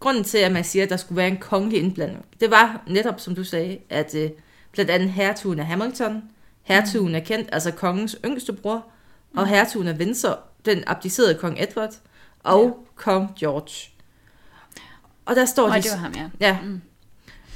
grunden 0.00 0.24
til, 0.24 0.38
at 0.38 0.52
man 0.52 0.64
siger, 0.64 0.82
at 0.82 0.90
der 0.90 0.96
skulle 0.96 1.16
være 1.16 1.28
en 1.28 1.36
kongelig 1.36 1.82
indblanding, 1.82 2.24
det 2.40 2.50
var 2.50 2.82
netop, 2.86 3.20
som 3.20 3.34
du 3.34 3.44
sagde, 3.44 3.78
at 3.90 4.14
øh, 4.14 4.30
blandt 4.72 4.90
andet 4.90 5.10
hertugen 5.10 5.58
af 5.58 5.66
Hamilton, 5.66 6.22
hertugen 6.62 7.14
af 7.14 7.24
Kent, 7.24 7.48
altså 7.52 7.70
kongens 7.70 8.16
yngste 8.24 8.52
bror, 8.52 8.86
og 9.36 9.46
hertugen 9.46 9.88
af 9.88 9.94
Windsor, 9.94 10.38
den 10.64 10.84
abdicerede 10.86 11.34
kong 11.34 11.62
Edward, 11.62 11.94
og 12.44 12.64
ja. 12.64 12.70
kong 12.94 13.34
George. 13.40 13.90
Og 15.26 15.36
der 15.36 15.44
står 15.44 15.68
Nej, 15.68 15.76
de... 15.76 15.82
det 15.82 15.90
var 15.92 15.98
ham, 15.98 16.12
ja. 16.12 16.28
Ja. 16.40 16.58
Mm. 16.62 16.80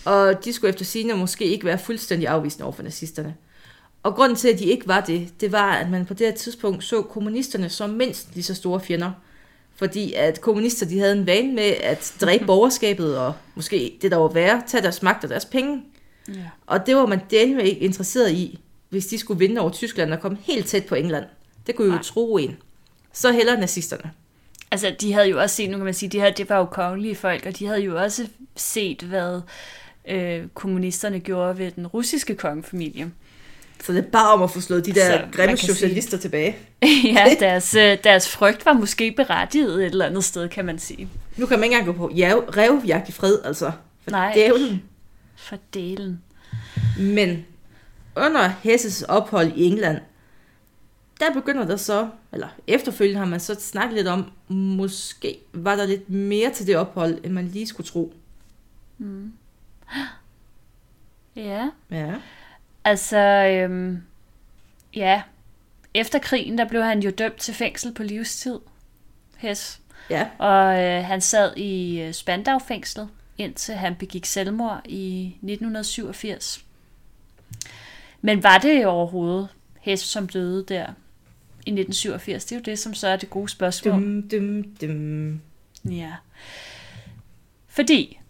Og 0.04 0.44
de 0.44 0.52
skulle 0.52 0.68
efter 0.68 0.84
sigende 0.84 1.16
måske 1.16 1.44
ikke 1.44 1.66
være 1.66 1.78
fuldstændig 1.78 2.28
afvisende 2.28 2.64
over 2.64 2.72
for 2.72 2.82
nazisterne. 2.82 3.34
Og 4.04 4.14
grunden 4.14 4.36
til, 4.36 4.48
at 4.48 4.58
de 4.58 4.64
ikke 4.64 4.88
var 4.88 5.00
det, 5.00 5.40
det 5.40 5.52
var, 5.52 5.72
at 5.72 5.90
man 5.90 6.06
på 6.06 6.14
det 6.14 6.26
her 6.26 6.34
tidspunkt 6.34 6.84
så 6.84 7.02
kommunisterne 7.02 7.68
som 7.68 7.90
mindst 7.90 8.34
lige 8.34 8.44
så 8.44 8.54
store 8.54 8.80
fjender. 8.80 9.12
Fordi 9.76 10.12
at 10.12 10.40
kommunister, 10.40 10.86
de 10.86 10.98
havde 10.98 11.12
en 11.12 11.26
vane 11.26 11.52
med 11.54 11.74
at 11.80 12.14
dræbe 12.20 12.46
borgerskabet, 12.52 13.18
og 13.18 13.32
måske 13.54 13.98
det 14.02 14.10
der 14.10 14.16
var 14.16 14.28
værre, 14.28 14.62
tage 14.66 14.82
deres 14.82 15.02
magt 15.02 15.24
og 15.24 15.30
deres 15.30 15.44
penge. 15.44 15.82
Ja. 16.28 16.34
Og 16.66 16.86
det 16.86 16.96
var 16.96 17.06
man 17.06 17.20
delt 17.30 17.62
ikke 17.62 17.80
interesseret 17.80 18.32
i, 18.32 18.58
hvis 18.88 19.06
de 19.06 19.18
skulle 19.18 19.38
vinde 19.38 19.60
over 19.60 19.70
Tyskland 19.70 20.12
og 20.12 20.20
komme 20.20 20.38
helt 20.42 20.66
tæt 20.66 20.84
på 20.84 20.94
England. 20.94 21.24
Det 21.66 21.74
kunne 21.76 21.86
jo 21.86 21.92
Nej. 21.92 22.02
tro 22.02 22.38
en. 22.38 22.56
Så 23.12 23.32
heller 23.32 23.60
nazisterne. 23.60 24.10
Altså, 24.70 24.94
de 25.00 25.12
havde 25.12 25.28
jo 25.28 25.40
også 25.40 25.56
set, 25.56 25.70
nu 25.70 25.76
kan 25.76 25.84
man 25.84 25.94
sige, 25.94 26.08
de 26.08 26.20
her, 26.20 26.30
det 26.30 26.48
var 26.48 26.58
jo 26.58 26.64
kongelige 26.64 27.14
folk, 27.14 27.46
og 27.46 27.58
de 27.58 27.66
havde 27.66 27.80
jo 27.80 28.02
også 28.02 28.28
set, 28.56 29.02
hvad 29.02 29.40
øh, 30.08 30.46
kommunisterne 30.54 31.20
gjorde 31.20 31.58
ved 31.58 31.70
den 31.70 31.86
russiske 31.86 32.34
kongefamilie. 32.34 33.12
Så 33.82 33.92
det 33.92 34.04
er 34.04 34.10
bare 34.10 34.32
om 34.32 34.42
at 34.42 34.50
få 34.50 34.60
slået 34.60 34.86
de 34.86 34.92
der 34.92 35.18
Så 35.18 35.24
grimme 35.32 35.48
kan 35.48 35.58
sige- 35.58 35.74
socialister 35.74 36.18
tilbage. 36.18 36.56
ja, 37.14 37.36
deres, 37.40 37.74
øh, 37.74 37.98
deres 38.04 38.28
frygt 38.28 38.66
var 38.66 38.72
måske 38.72 39.12
berettiget 39.12 39.74
et 39.74 39.84
eller 39.90 40.06
andet 40.06 40.24
sted, 40.24 40.48
kan 40.48 40.64
man 40.64 40.78
sige. 40.78 41.08
Nu 41.36 41.46
kan 41.46 41.58
man 41.58 41.64
ikke 41.64 41.76
engang 41.78 41.96
gå 41.98 42.06
på 42.06 42.12
revjagt 42.56 43.08
i 43.08 43.12
fred, 43.12 43.38
altså. 43.44 43.72
For 44.02 44.10
Nej. 44.10 44.32
Dævlen. 44.34 44.82
For 45.36 45.56
delen. 45.74 46.22
Men 46.98 47.46
under 48.16 48.48
Hesses 48.62 49.02
ophold 49.02 49.52
i 49.56 49.64
England, 49.64 49.98
der 51.20 51.32
begynder 51.34 51.64
der 51.66 51.76
så, 51.76 52.08
eller 52.32 52.48
efterfølgende 52.66 53.18
har 53.18 53.26
man 53.26 53.40
så 53.40 53.56
snakket 53.60 53.94
lidt 53.96 54.06
om, 54.08 54.30
måske 54.48 55.38
var 55.52 55.76
der 55.76 55.86
lidt 55.86 56.10
mere 56.10 56.50
til 56.50 56.66
det 56.66 56.76
ophold, 56.76 57.18
end 57.24 57.32
man 57.32 57.48
lige 57.48 57.66
skulle 57.66 57.86
tro. 57.86 58.14
Ja, 61.36 61.68
Ja. 61.90 62.14
Altså, 62.84 63.18
øhm, 63.18 64.02
ja. 64.94 65.22
Efter 65.94 66.18
krigen, 66.18 66.58
der 66.58 66.68
blev 66.68 66.82
han 66.82 67.00
jo 67.00 67.10
dømt 67.10 67.36
til 67.36 67.54
fængsel 67.54 67.94
på 67.94 68.02
livstid. 68.02 68.58
Hess. 69.36 69.80
Ja. 70.10 70.28
Og 70.38 70.82
øh, 70.82 71.04
han 71.04 71.20
sad 71.20 71.56
i 71.56 72.00
øh, 72.00 72.14
Spandau-fængslet, 72.14 73.08
indtil 73.38 73.74
han 73.74 73.94
begik 73.94 74.24
selvmord 74.24 74.80
i 74.84 75.26
1987. 75.26 76.64
Men 78.20 78.42
var 78.42 78.58
det 78.58 78.86
overhovedet 78.86 79.48
Hess, 79.80 80.04
som 80.04 80.28
døde 80.28 80.64
der 80.68 80.86
i 81.66 81.70
1987? 81.70 82.44
Det 82.44 82.52
er 82.52 82.56
jo 82.56 82.62
det, 82.62 82.78
som 82.78 82.94
så 82.94 83.08
er 83.08 83.16
det 83.16 83.30
gode 83.30 83.48
spørgsmål. 83.48 83.94
Dum, 83.94 84.28
dum, 84.28 84.62
dum. 84.62 85.40
Ja. 85.84 86.12
Fordi 87.68 88.20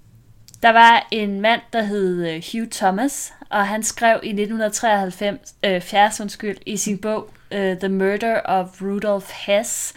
der 0.63 0.71
var 0.71 1.09
en 1.11 1.41
mand, 1.41 1.61
der 1.73 1.83
hed 1.83 2.29
øh, 2.29 2.43
Hugh 2.53 2.71
Thomas, 2.71 3.33
og 3.55 3.69
han 3.69 3.83
skrev 3.83 4.21
i 4.23 4.29
1993, 4.29 5.55
øh, 5.65 5.71
70, 5.71 6.21
undskyld, 6.21 6.57
i 6.67 6.77
sin 6.77 6.99
bog 6.99 7.31
uh, 7.51 7.59
The 7.59 7.89
Murder 7.89 8.41
of 8.45 8.83
Rudolf 8.83 9.33
Hess. 9.47 9.95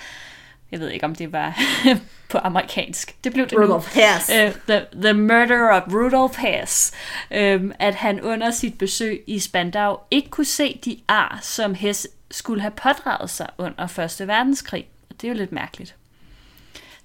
Jeg 0.72 0.80
ved 0.80 0.90
ikke, 0.90 1.06
om 1.06 1.16
det 1.16 1.32
var 1.32 1.60
på 2.32 2.38
amerikansk. 2.38 3.24
Det 3.24 3.34
blev 3.34 3.46
det 3.46 3.58
nu. 3.58 3.64
Rudolf 3.64 3.96
Hess. 3.96 4.30
Øh, 4.30 4.52
the, 4.68 4.86
the 5.02 5.14
Murder 5.14 5.70
of 5.70 5.82
Rudolf 5.94 6.38
Hess. 6.38 6.94
Øhm, 7.32 7.72
at 7.80 7.96
han 7.96 8.22
under 8.22 8.52
sit 8.52 8.78
besøg 8.78 9.24
i 9.28 9.40
Spandau 9.40 9.98
ikke 10.12 10.30
kunne 10.30 10.46
se 10.46 10.80
de 10.86 11.00
ar, 11.08 11.40
som 11.42 11.74
Hess 11.74 12.08
skulle 12.32 12.62
have 12.62 12.72
pådraget 12.72 13.30
sig 13.30 13.48
under 13.58 14.00
1. 14.22 14.28
verdenskrig. 14.28 14.88
Og 15.10 15.16
det 15.22 15.28
er 15.28 15.32
jo 15.32 15.38
lidt 15.38 15.52
mærkeligt. 15.52 15.96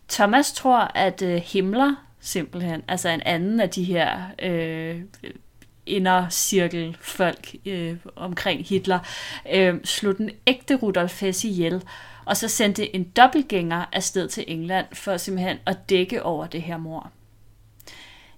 Thomas 0.08 0.52
tror, 0.52 0.90
at 0.94 1.22
øh, 1.22 1.42
Himmler 1.44 1.94
simpelthen, 2.20 2.82
altså 2.88 3.08
en 3.08 3.22
anden 3.22 3.60
af 3.60 3.70
de 3.70 3.84
her 3.84 4.20
øh, 4.42 5.00
indercirkelfolk 5.86 7.54
øh, 7.66 7.96
omkring 8.16 8.66
Hitler, 8.66 8.98
øh, 9.52 9.74
slog 9.84 10.16
den 10.18 10.30
ægte 10.46 10.74
Rudolf 10.74 11.20
Hess 11.20 11.44
ihjel, 11.44 11.82
og 12.24 12.36
så 12.36 12.48
sendte 12.48 12.96
en 12.96 13.04
dobbeltgænger 13.04 13.84
afsted 13.92 14.28
til 14.28 14.44
England 14.46 14.86
for 14.92 15.16
simpelthen 15.16 15.58
at 15.66 15.90
dække 15.90 16.22
over 16.22 16.46
det 16.46 16.62
her 16.62 16.76
mor. 16.76 17.10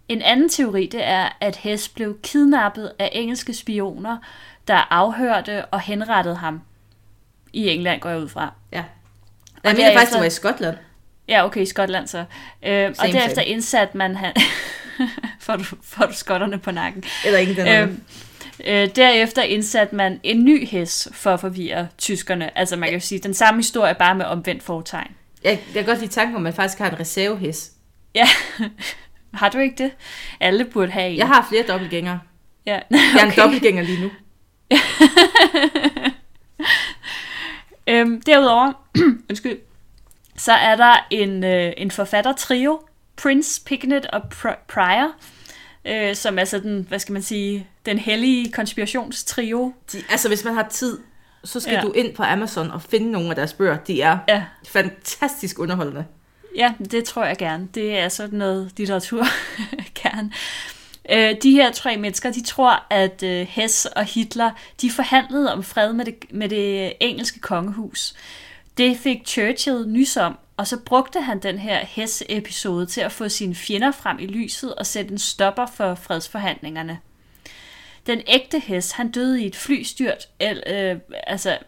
En 0.08 0.22
anden 0.22 0.48
teori 0.48 0.86
det 0.86 1.04
er, 1.04 1.28
at 1.40 1.56
Hess 1.56 1.88
blev 1.88 2.18
kidnappet 2.22 2.92
af 2.98 3.10
engelske 3.12 3.54
spioner, 3.54 4.18
der 4.68 4.92
afhørte 4.92 5.64
og 5.64 5.80
henrettede 5.80 6.34
ham. 6.36 6.60
I 7.52 7.68
England 7.68 8.00
går 8.00 8.08
jeg 8.10 8.18
ud 8.18 8.28
fra. 8.28 8.52
Ja. 8.72 8.84
Jeg 9.64 9.72
mener 9.74 9.74
derefter- 9.84 9.98
faktisk, 9.98 10.12
det 10.12 10.20
var 10.20 10.26
i 10.26 10.30
Skotland. 10.30 10.76
Ja, 11.28 11.44
okay, 11.44 11.60
i 11.60 11.66
Skotland 11.66 12.06
så. 12.06 12.18
Øh, 12.18 12.24
og 12.98 13.06
derefter 13.06 13.34
same. 13.34 13.46
indsatte 13.46 13.96
man 13.96 14.16
han... 14.16 14.32
får, 15.40 15.56
du, 15.56 15.64
får 15.82 16.06
du 16.06 16.14
skotterne 16.14 16.58
på 16.58 16.70
nakken. 16.70 17.04
Eller 17.26 17.38
ikke 17.38 17.54
den 17.56 17.68
Øh, 17.68 17.88
øh, 18.66 18.88
derefter 18.96 19.42
indsatte 19.42 19.96
man 19.96 20.20
en 20.22 20.44
ny 20.44 20.66
hest 20.68 21.08
for 21.12 21.30
at 21.34 21.40
forvirre 21.40 21.88
tyskerne. 21.98 22.58
Altså 22.58 22.76
man 22.76 22.88
kan 22.88 22.98
jo 22.98 23.06
sige, 23.06 23.18
den 23.18 23.34
samme 23.34 23.58
historie, 23.58 23.94
bare 23.94 24.14
med 24.14 24.24
omvendt 24.24 24.62
fortegn. 24.62 25.10
jeg, 25.44 25.50
jeg 25.50 25.84
kan 25.84 25.84
godt 25.84 26.00
lide 26.00 26.12
tanken 26.12 26.36
om, 26.36 26.40
at 26.40 26.42
man 26.42 26.52
faktisk 26.52 26.78
har 26.78 26.90
en 26.90 27.00
reservehest. 27.00 27.72
Ja, 28.14 28.28
har 29.34 29.48
du 29.48 29.58
ikke 29.58 29.84
det? 29.84 29.92
Alle 30.40 30.64
burde 30.64 30.92
have 30.92 31.10
en. 31.10 31.18
Jeg 31.18 31.26
har 31.26 31.46
flere 31.48 31.62
dobbeltgængere. 31.68 32.20
ja. 32.66 32.72
Jeg 32.90 33.20
er 33.20 33.26
en 33.26 33.32
dobbeltgænger 33.36 33.82
lige 33.82 34.00
nu. 34.00 34.10
Øhm, 37.86 38.22
derudover, 38.22 38.72
undskyld, 39.30 39.58
så 40.36 40.52
er 40.52 40.76
der 40.76 41.06
en, 41.10 41.44
øh, 41.44 41.72
en 41.76 41.90
forfattertrio, 41.90 42.80
Prince, 43.16 43.62
Pignet 43.66 44.06
og 44.06 44.22
Pr- 44.34 44.64
Pryor, 44.68 45.12
øh, 45.84 46.16
som 46.16 46.38
er 46.38 46.44
sådan, 46.44 46.86
hvad 46.88 46.98
skal 46.98 47.12
man 47.12 47.22
sige, 47.22 47.66
den 47.86 47.98
hellige 47.98 48.52
konspirationstrio. 48.52 49.74
De, 49.92 50.02
altså, 50.10 50.28
hvis 50.28 50.44
man 50.44 50.54
har 50.54 50.68
tid, 50.70 50.98
så 51.44 51.60
skal 51.60 51.74
ja. 51.74 51.80
Du 51.80 51.92
ind 51.92 52.14
på 52.14 52.22
Amazon 52.22 52.70
og 52.70 52.82
finde 52.82 53.10
nogle 53.10 53.28
af 53.30 53.36
deres 53.36 53.52
bøger. 53.52 53.76
De 53.76 54.02
er 54.02 54.18
Ja, 54.28 54.44
fantastisk 54.68 55.58
underholdende. 55.58 56.04
ja, 56.56 56.72
det 56.90 57.04
tror 57.04 57.24
jeg 57.24 57.36
gerne. 57.36 57.68
Det 57.74 57.98
er 57.98 58.08
sådan 58.08 58.38
noget 58.38 58.70
litteratur 58.76 59.24
gerne. 60.02 60.32
Øh, 61.10 61.34
de 61.42 61.50
her 61.50 61.72
tre 61.72 61.96
mennesker, 61.96 62.32
de 62.32 62.42
tror, 62.44 62.86
at 62.90 63.22
øh, 63.22 63.46
Hess 63.50 63.86
og 63.86 64.04
Hitler, 64.04 64.50
de 64.80 64.90
forhandlede 64.90 65.52
om 65.52 65.62
fred 65.62 65.92
med 65.92 66.04
det, 66.04 66.14
med 66.30 66.48
det 66.48 66.92
engelske 67.00 67.40
kongehus. 67.40 68.14
Det 68.78 68.96
fik 68.96 69.18
Churchill 69.26 69.88
nys 69.88 70.16
om, 70.16 70.38
og 70.56 70.66
så 70.66 70.78
brugte 70.78 71.20
han 71.20 71.38
den 71.38 71.58
her 71.58 71.84
Hess-episode 71.84 72.86
til 72.86 73.00
at 73.00 73.12
få 73.12 73.28
sine 73.28 73.54
fjender 73.54 73.90
frem 73.90 74.18
i 74.18 74.26
lyset 74.26 74.74
og 74.74 74.86
sætte 74.86 75.12
en 75.12 75.18
stopper 75.18 75.66
for 75.66 75.94
fredsforhandlingerne. 75.94 76.98
Den 78.06 78.22
ægte 78.26 78.58
Hess, 78.58 78.92
han 78.92 79.10
døde 79.10 79.42
i 79.42 79.46
et 79.46 79.56
flystyrt, 79.56 80.28
el, 80.40 80.62
øh, 80.66 80.96
altså 81.26 81.58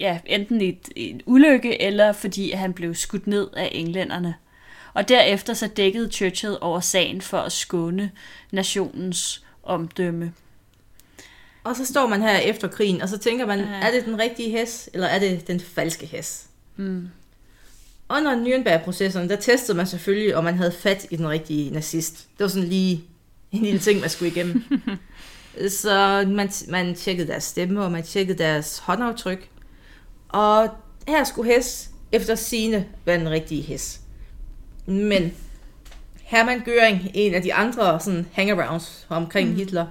ja, 0.00 0.20
enten 0.26 0.60
i, 0.60 0.68
et, 0.68 0.88
i 0.96 1.10
en 1.10 1.20
ulykke, 1.26 1.82
eller 1.82 2.12
fordi 2.12 2.50
han 2.50 2.72
blev 2.72 2.94
skudt 2.94 3.26
ned 3.26 3.48
af 3.56 3.68
englænderne. 3.72 4.34
Og 4.94 5.08
derefter 5.08 5.54
så 5.54 5.66
dækkede 5.66 6.10
Churchill 6.12 6.56
over 6.60 6.80
sagen 6.80 7.20
for 7.20 7.38
at 7.38 7.52
skåne 7.52 8.10
nationens 8.50 9.44
omdømme. 9.62 10.32
Og 11.64 11.76
så 11.76 11.86
står 11.86 12.06
man 12.06 12.22
her 12.22 12.36
efter 12.38 12.68
krigen, 12.68 13.02
og 13.02 13.08
så 13.08 13.18
tænker 13.18 13.46
man, 13.46 13.58
Ja. 13.58 13.64
er 13.64 13.90
det 13.90 14.04
den 14.04 14.18
rigtige 14.18 14.50
hest, 14.50 14.90
eller 14.94 15.06
er 15.06 15.18
det 15.18 15.46
den 15.46 15.60
falske 15.60 16.06
hest? 16.06 16.48
Mm. 16.76 17.08
Under 18.08 18.34
Nürnberg-processen, 18.34 19.28
der 19.28 19.36
testede 19.36 19.76
man 19.76 19.86
selvfølgelig, 19.86 20.36
om 20.36 20.44
man 20.44 20.54
havde 20.54 20.72
fat 20.72 21.06
i 21.10 21.16
den 21.16 21.28
rigtige 21.28 21.70
nazist. 21.70 22.28
Det 22.38 22.44
var 22.44 22.48
sådan 22.48 22.68
lige 22.68 23.04
en 23.52 23.62
lille 23.62 23.80
ting, 23.80 24.00
man 24.00 24.10
skulle 24.10 24.30
igennem. 24.30 24.64
så 25.82 26.24
man, 26.28 26.50
man 26.68 26.94
tjekkede 26.94 27.28
deres 27.28 27.44
stemme, 27.44 27.84
og 27.84 27.92
man 27.92 28.02
tjekkede 28.02 28.38
deres 28.38 28.78
håndaftryk. 28.78 29.48
Og 30.28 30.68
her 31.08 31.24
skulle 31.24 31.54
Hess 31.54 31.90
efter 32.12 32.34
sine 32.34 32.86
være 33.04 33.18
den 33.18 33.30
rigtige 33.30 33.62
Hess. 33.62 34.00
Men 34.86 35.34
Hermann 36.22 36.62
Göring, 36.62 37.10
en 37.14 37.34
af 37.34 37.42
de 37.42 37.54
andre 37.54 38.00
sådan 38.00 38.26
hangarounds 38.32 39.06
omkring 39.08 39.48
mm. 39.48 39.56
Hitler, 39.56 39.86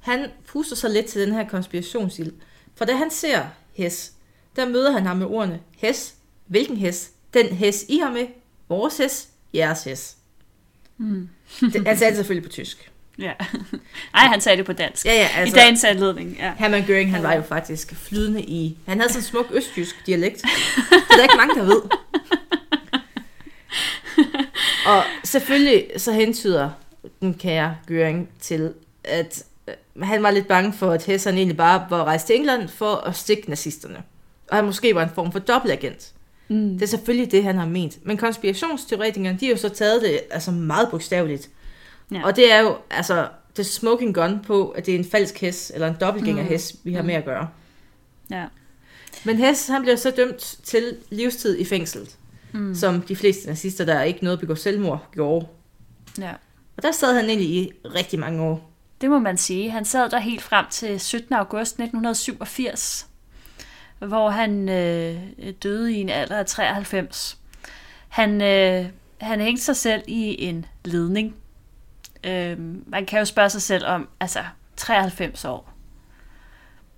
han 0.00 0.26
puster 0.46 0.76
sig 0.76 0.90
lidt 0.90 1.06
til 1.06 1.20
den 1.20 1.34
her 1.34 1.48
konspirationsild. 1.48 2.32
For 2.74 2.84
da 2.84 2.92
han 2.92 3.10
ser 3.10 3.42
Hess, 3.72 4.12
der 4.56 4.68
møder 4.68 4.92
han 4.92 5.06
ham 5.06 5.16
med 5.16 5.26
ordene, 5.26 5.60
Hes, 5.78 6.14
hvilken 6.46 6.76
Hes? 6.76 7.10
Den 7.34 7.46
Hes, 7.46 7.84
I 7.88 7.98
har 7.98 8.12
med, 8.12 8.26
vores 8.68 8.96
Hes, 8.96 9.28
jeres 9.54 9.84
Hes. 9.84 10.16
Mm. 10.98 11.28
Det, 11.60 11.86
han 11.86 11.98
sagde 11.98 12.10
det 12.10 12.16
selvfølgelig 12.16 12.50
på 12.50 12.52
tysk. 12.52 12.90
Ja. 13.18 13.32
Ej, 14.14 14.26
han 14.26 14.40
sagde 14.40 14.56
det 14.56 14.66
på 14.66 14.72
dansk. 14.72 15.06
Ja, 15.06 15.12
ja, 15.12 15.28
Altså, 15.36 15.56
I 15.56 15.58
dagens 15.58 15.84
anledning, 15.84 16.36
ja. 16.38 16.52
Hermann 16.58 16.84
Göring, 16.84 17.10
han 17.10 17.22
var 17.22 17.34
jo 17.34 17.42
faktisk 17.42 17.94
flydende 17.94 18.42
i... 18.42 18.78
Han 18.86 18.98
havde 18.98 19.12
sådan 19.12 19.20
en 19.20 19.24
smuk 19.24 19.46
østjysk 19.50 20.06
dialekt. 20.06 20.42
Det 20.42 21.10
er 21.10 21.16
der 21.16 21.22
ikke 21.22 21.36
mange, 21.36 21.54
der 21.54 21.64
ved. 21.64 21.82
Og 24.92 25.02
selvfølgelig 25.24 25.86
så 25.96 26.12
hentyder 26.12 26.70
den 27.20 27.34
kære 27.34 27.76
Göring 27.90 28.28
til, 28.40 28.72
at 29.04 29.44
øh, 29.68 29.74
han 30.02 30.22
var 30.22 30.30
lidt 30.30 30.48
bange 30.48 30.72
for, 30.72 30.90
at 30.90 31.04
Hesson 31.04 31.34
egentlig 31.34 31.56
bare 31.56 31.86
var 31.90 32.04
rejst 32.04 32.26
til 32.26 32.36
England 32.36 32.68
for 32.68 32.94
at 32.94 33.16
stikke 33.16 33.48
nazisterne. 33.48 34.02
Og 34.50 34.56
han 34.56 34.64
måske 34.64 34.94
var 34.94 35.02
en 35.02 35.10
form 35.14 35.32
for 35.32 35.38
dobbeltagent. 35.38 36.12
Mm. 36.48 36.72
Det 36.72 36.82
er 36.82 36.86
selvfølgelig 36.86 37.32
det, 37.32 37.44
han 37.44 37.58
har 37.58 37.66
ment. 37.66 38.06
Men 38.06 38.16
konspirationsteoretikerne, 38.16 39.38
de 39.40 39.46
har 39.46 39.50
jo 39.52 39.58
så 39.58 39.68
taget 39.68 40.02
det 40.02 40.20
altså 40.30 40.50
meget 40.50 40.88
bogstaveligt. 40.90 41.50
Ja. 42.12 42.24
Og 42.24 42.36
det 42.36 42.52
er 42.52 42.60
jo 42.60 42.76
altså 42.90 43.28
det 43.56 43.66
smoking 43.66 44.14
gun 44.14 44.40
på, 44.46 44.68
at 44.68 44.86
det 44.86 44.94
er 44.94 44.98
en 44.98 45.04
falsk 45.04 45.40
hest, 45.40 45.70
eller 45.74 45.86
en 45.88 45.96
dobbeltgænger 46.00 46.42
hest, 46.42 46.76
vi 46.84 46.92
har 46.92 47.02
med 47.02 47.14
at 47.14 47.24
gøre. 47.24 47.48
Ja. 48.30 48.44
Men 49.24 49.36
Hess, 49.36 49.66
han 49.68 49.82
blev 49.82 49.96
så 49.96 50.10
dømt 50.10 50.56
til 50.64 50.96
livstid 51.10 51.58
i 51.58 51.64
fængslet, 51.64 52.16
Mm. 52.52 52.74
som 52.74 53.00
de 53.02 53.16
fleste 53.16 53.48
nazister, 53.48 53.84
der 53.84 54.02
ikke 54.02 54.24
nåede 54.24 54.32
at 54.32 54.40
begå 54.40 54.54
selvmord, 54.54 55.08
gjorde. 55.12 55.46
ja. 56.18 56.32
Og 56.76 56.82
der 56.82 56.92
sad 56.92 57.14
han 57.14 57.24
egentlig 57.24 57.48
i 57.48 57.72
rigtig 57.94 58.18
mange 58.18 58.42
år. 58.42 58.70
Det 59.00 59.10
må 59.10 59.18
man 59.18 59.36
sige. 59.36 59.70
Han 59.70 59.84
sad 59.84 60.10
der 60.10 60.18
helt 60.18 60.42
frem 60.42 60.66
til 60.70 61.00
17. 61.00 61.34
august 61.34 61.78
1987, 61.78 63.06
hvor 63.98 64.30
han 64.30 64.68
øh, 64.68 65.20
døde 65.62 65.92
i 65.92 66.00
en 66.00 66.08
alder 66.08 66.36
af 66.36 66.46
93. 66.46 67.38
Han, 68.08 68.42
øh, 68.42 68.86
han 69.20 69.40
hængte 69.40 69.64
sig 69.64 69.76
selv 69.76 70.02
i 70.06 70.44
en 70.44 70.66
ledning. 70.84 71.34
Øh, 72.24 72.58
man 72.86 73.06
kan 73.06 73.18
jo 73.18 73.24
spørge 73.24 73.50
sig 73.50 73.62
selv 73.62 73.86
om, 73.86 74.08
altså 74.20 74.44
93 74.76 75.44
år. 75.44 75.72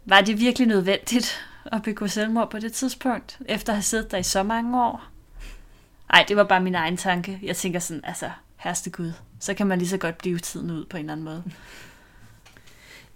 Var 0.04 0.20
det 0.20 0.40
virkelig 0.40 0.68
nødvendigt 0.68 1.46
at 1.72 1.82
begå 1.82 2.06
selvmord 2.06 2.50
på 2.50 2.58
det 2.58 2.72
tidspunkt, 2.72 3.38
efter 3.46 3.72
at 3.72 3.76
have 3.76 3.82
siddet 3.82 4.10
der 4.10 4.18
i 4.18 4.22
så 4.22 4.42
mange 4.42 4.82
år? 4.82 5.04
Nej, 6.12 6.24
det 6.28 6.36
var 6.36 6.44
bare 6.44 6.60
min 6.60 6.74
egen 6.74 6.96
tanke. 6.96 7.38
Jeg 7.42 7.56
tænker 7.56 7.80
sådan, 7.80 8.04
altså, 8.04 8.30
herste 8.56 8.90
Gud, 8.90 9.12
så 9.40 9.54
kan 9.54 9.66
man 9.66 9.78
lige 9.78 9.88
så 9.88 9.96
godt 9.96 10.18
blive 10.18 10.38
tiden 10.38 10.70
ud 10.70 10.84
på 10.84 10.96
en 10.96 11.00
eller 11.00 11.12
anden 11.12 11.24
måde. 11.24 11.44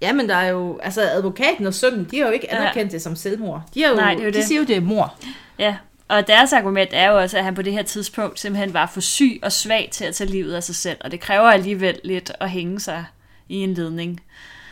Ja, 0.03 0.13
men 0.13 0.29
der 0.29 0.35
er 0.35 0.49
jo, 0.49 0.79
altså 0.83 1.03
advokaten 1.03 1.67
og 1.67 1.75
sønnen, 1.75 2.05
de 2.11 2.19
har 2.19 2.27
jo 2.27 2.33
ikke 2.33 2.47
Ja. 2.51 2.57
anerkendt 2.57 2.93
det 2.93 3.03
som 3.03 3.17
selvmord. 3.17 3.63
De, 3.75 3.83
har 3.83 3.91
jo, 3.91 3.97
Nej, 3.97 4.15
det 4.15 4.21
er 4.21 4.25
jo 4.25 4.31
de 4.31 4.37
det. 4.37 4.45
siger 4.45 4.61
jo, 4.61 4.67
det 4.67 4.77
er 4.77 4.81
mor. 4.81 5.19
Ja, 5.59 5.77
og 6.09 6.27
deres 6.27 6.53
argument 6.53 6.91
er 6.93 7.11
jo 7.11 7.19
også, 7.21 7.39
at 7.39 7.45
han 7.45 7.55
på 7.55 7.63
det 7.63 7.73
her 7.73 7.83
tidspunkt 7.83 8.41
simpelthen 8.41 8.75
var 8.75 8.87
for 8.87 9.01
syg 9.01 9.39
og 9.43 9.53
svag 9.53 9.89
til 9.93 10.05
at 10.05 10.15
tage 10.15 10.31
livet 10.31 10.55
af 10.55 10.63
sig 10.63 10.75
selv, 10.75 10.97
og 11.01 11.11
det 11.11 11.21
kræver 11.21 11.51
alligevel 11.51 12.01
lidt 12.05 12.33
at 12.41 12.51
hænge 12.51 12.81
sig 12.81 13.05
i 13.49 13.57
en 13.57 13.75
ledning. 13.75 14.21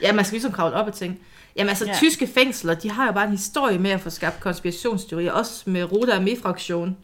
Ja, 0.02 0.12
man 0.12 0.24
skal 0.24 0.34
ligesom 0.34 0.52
kravle 0.52 0.74
op 0.76 0.86
og 0.86 0.94
tænke. 0.94 1.20
Jamen 1.56 1.68
altså, 1.68 1.84
Ja. 1.84 1.90
ja. 1.90 1.96
tyske 1.96 2.26
fængsler, 2.26 2.74
de 2.74 2.90
har 2.90 3.06
jo 3.06 3.12
bare 3.12 3.24
en 3.24 3.30
historie 3.30 3.78
med 3.78 3.90
at 3.90 4.00
få 4.00 4.10
skabt 4.10 4.40
konspirationsteorier, 4.40 5.32
også 5.32 5.70
med 5.70 5.92
Roda 5.92 6.12
Armee-fraktion, 6.12 6.96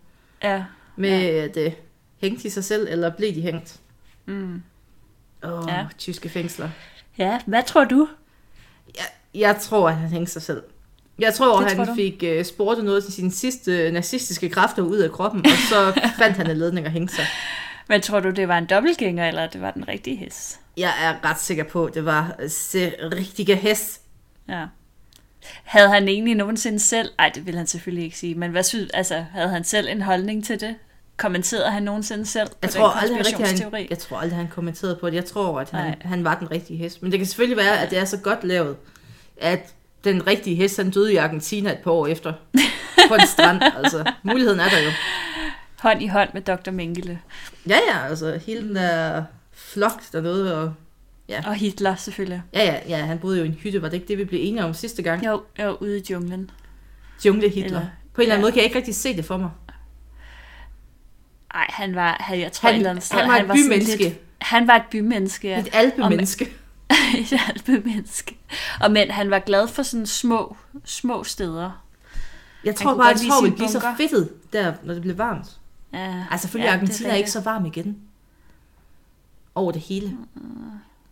Ja, 0.42 0.64
med 0.96 1.10
ja. 1.22 1.44
at 1.44 1.56
øh, 1.56 1.72
hænge 2.22 2.38
de 2.42 2.50
sig 2.50 2.64
selv, 2.64 2.86
eller 2.90 3.10
blev 3.10 3.34
de 3.34 3.40
hængt. 3.42 3.76
mm. 4.26 4.62
Åh, 5.44 5.52
oh, 5.52 5.64
Ja. 5.68 5.74
ja. 5.78 5.86
tyske 5.98 6.28
fængsler. 6.28 6.68
Ja 7.18 7.40
hvad 7.46 7.62
tror 7.62 7.85
du? 7.85 8.09
Jeg, 8.96 9.05
jeg 9.35 9.57
tror, 9.61 9.88
at 9.88 9.96
han 9.96 10.09
hængte 10.11 10.33
sig 10.33 10.42
selv. 10.42 10.62
Jeg 11.18 11.35
tror, 11.35 11.61
Det 11.61 11.68
tror 11.68 11.85
han 11.85 11.88
du? 11.88 11.94
fik 11.94 12.24
uh, 12.38 12.44
sportet 12.44 12.85
noget 12.85 13.05
til 13.05 13.12
sine 13.12 13.33
sidste 13.33 13.90
nazistiske 13.90 14.48
kræfter 14.48 14.83
ud 14.83 14.96
af 14.96 15.11
kroppen, 15.11 15.46
og 15.46 15.52
så 15.68 16.00
fandt 16.18 16.37
han 16.37 16.50
en 16.50 16.57
ledning 16.57 16.87
og 16.87 16.92
hængte 16.92 17.14
sig. 17.14 17.24
Men 17.88 18.00
tror 18.00 18.20
du, 18.20 18.31
det 18.31 18.48
var 18.48 18.59
en 18.59 18.66
dobbeltgænger, 18.66 19.29
eller 19.29 19.46
det 19.46 19.61
var 19.61 19.70
den 19.70 19.88
rigtige 19.88 20.16
hest? 20.16 20.61
Jeg 20.76 20.92
er 21.02 21.31
ret 21.31 21.40
sikker 21.40 21.64
på, 21.64 21.85
at 21.85 21.94
det 21.94 22.05
var 22.05 22.37
øh, 22.38 22.50
se 22.50 22.92
rigtige 23.12 23.57
hest. 23.57 24.00
Ja. 24.48 24.66
Havde 25.64 25.88
han 25.88 26.09
egentlig 26.09 26.35
nogensinde 26.35 26.79
selv... 26.81 27.11
Ej, 27.18 27.31
det 27.35 27.46
vil 27.46 27.57
han 27.57 27.66
selvfølgelig 27.66 28.05
ikke 28.05 28.18
sige, 28.18 28.35
men 28.35 28.50
hvad 28.50 28.62
synes, 28.62 28.90
altså, 28.94 29.24
havde 29.33 29.48
han 29.48 29.64
selv 29.64 29.88
en 29.88 30.02
holdning 30.02 30.44
til 30.44 30.61
det? 30.61 30.74
Kommenterede 31.16 31.70
han 31.70 31.83
nogensinde 31.83 32.26
selv 32.26 32.48
på 32.48 32.55
Jeg 32.62 32.72
den 32.72 32.81
tror, 32.81 32.88
aldrig, 32.88 33.18
rigtig, 33.18 33.46
han, 33.70 33.87
jeg 33.90 33.98
tror 33.98 34.18
aldrig, 34.18 34.37
han 34.38 34.48
kommenterede 34.48 34.96
på 35.00 35.07
det. 35.11 35.14
Jeg 35.16 35.24
tror, 35.24 35.61
at 35.61 35.70
han, 35.70 35.85
Nej. 35.85 35.96
han 36.00 36.24
var 36.24 36.35
den 36.38 36.50
rigtige 36.50 36.76
hest. 36.76 37.02
Men 37.02 37.11
det 37.12 37.18
kan 37.20 37.26
selvfølgelig 37.26 37.57
være, 37.57 37.81
at 37.81 37.90
det 37.90 37.98
er 37.98 38.05
så 38.05 38.16
godt 38.18 38.44
lavet, 38.44 38.76
at 39.37 39.74
den 40.05 40.26
rigtige 40.26 40.57
hest, 40.57 40.76
han 40.76 40.90
døde 40.90 41.12
i 41.12 41.16
Argentina 41.16 41.72
et 41.72 41.79
par 41.79 41.90
år 41.90 42.07
efter. 42.07 42.33
På 43.09 43.14
en 43.14 43.26
strand, 43.26 43.62
altså. 43.83 44.12
Muligheden 44.22 44.61
er 44.61 44.68
der 44.68 44.79
jo. 44.81 44.90
Hånd 45.81 46.02
i 46.02 46.07
hånd 46.07 46.29
med 46.35 46.42
Dr. 46.42 46.70
Mengele. 46.70 47.18
Ja, 47.68 47.79
ja, 47.92 48.07
altså. 48.09 48.40
Hele 48.46 48.68
den 48.68 48.76
der 48.76 49.22
flok 49.52 50.02
dernede, 50.12 50.59
og 50.62 50.74
Og 51.46 51.55
Hitler 51.55 51.94
selvfølgelig. 51.96 52.42
ja, 52.55 52.64
ja, 52.64 52.79
ja, 52.88 53.05
han 53.05 53.18
boede 53.18 53.38
jo 53.38 53.44
i 53.44 53.46
en 53.48 53.55
hytte. 53.55 53.83
Var 53.83 53.88
det 53.88 53.94
ikke 53.94 54.09
det, 54.09 54.18
vi 54.18 54.24
blev 54.24 54.40
enige 54.42 54.64
om 54.64 54.74
sidste 54.74 55.02
gang? 55.02 55.26
Jo, 55.26 55.42
jo 55.62 55.76
ude 55.81 55.98
i 55.98 56.02
junglen. 56.11 56.50
Jungle 57.24 57.48
Hitler. 57.48 57.64
Eller- 57.64 57.81
På 58.14 58.20
en 58.20 58.22
eller 58.22 58.35
anden 58.35 58.40
ja. 58.40 58.44
måde 58.44 58.52
kan 58.52 58.59
jeg 58.59 58.64
ikke 58.64 58.76
rigtig 58.79 58.94
se 58.94 59.16
det 59.16 59.24
for 59.24 59.37
mig. 59.37 59.50
Ej, 61.57 61.66
han 61.69 61.95
var, 61.95 62.16
han, 62.21 62.40
jeg 62.40 62.53
tror 62.53 62.71
Han, 62.71 62.81
et 62.81 62.87
andet 62.87 63.05
sted, 63.05 63.19
han 63.19 63.29
var 63.29 63.55
et 63.55 63.61
sådan 63.61 63.62
bymenneske. 63.71 64.03
Lidt, 64.05 64.19
han 64.40 64.66
var 64.66 64.75
et 64.77 64.83
bymenneske, 64.90 65.49
ja. 65.49 65.59
Et 65.61 65.69
alpemenneske. 65.73 66.45
et 67.19 67.40
alpemenneske. 67.49 68.38
Og 68.81 68.90
men 68.92 69.11
han 69.11 69.31
var 69.31 69.38
glad 69.38 69.69
for 69.69 69.83
sådan 69.83 70.07
små, 70.07 70.57
små 70.85 71.25
steder. 71.25 71.83
Jeg 72.64 72.75
tror 72.77 72.90
kunne 72.92 73.03
bare, 73.03 73.11
at 73.11 73.19
sin 73.19 73.55
bliver 73.55 73.69
så 73.69 73.95
fedtet 73.97 74.53
der, 74.53 74.73
når 74.85 74.92
det 74.95 75.03
bliver 75.03 75.16
varmt. 75.16 75.47
Ja, 75.92 76.25
Altså 76.31 76.42
selvfølgelig, 76.47 76.69
ja, 76.69 76.75
Argentina 76.75 77.09
er 77.09 77.14
ikke 77.14 77.31
så 77.31 77.40
varm 77.40 77.66
igen. 77.66 77.97
Over 79.55 79.73
det 79.73 79.81
hele. 79.83 80.16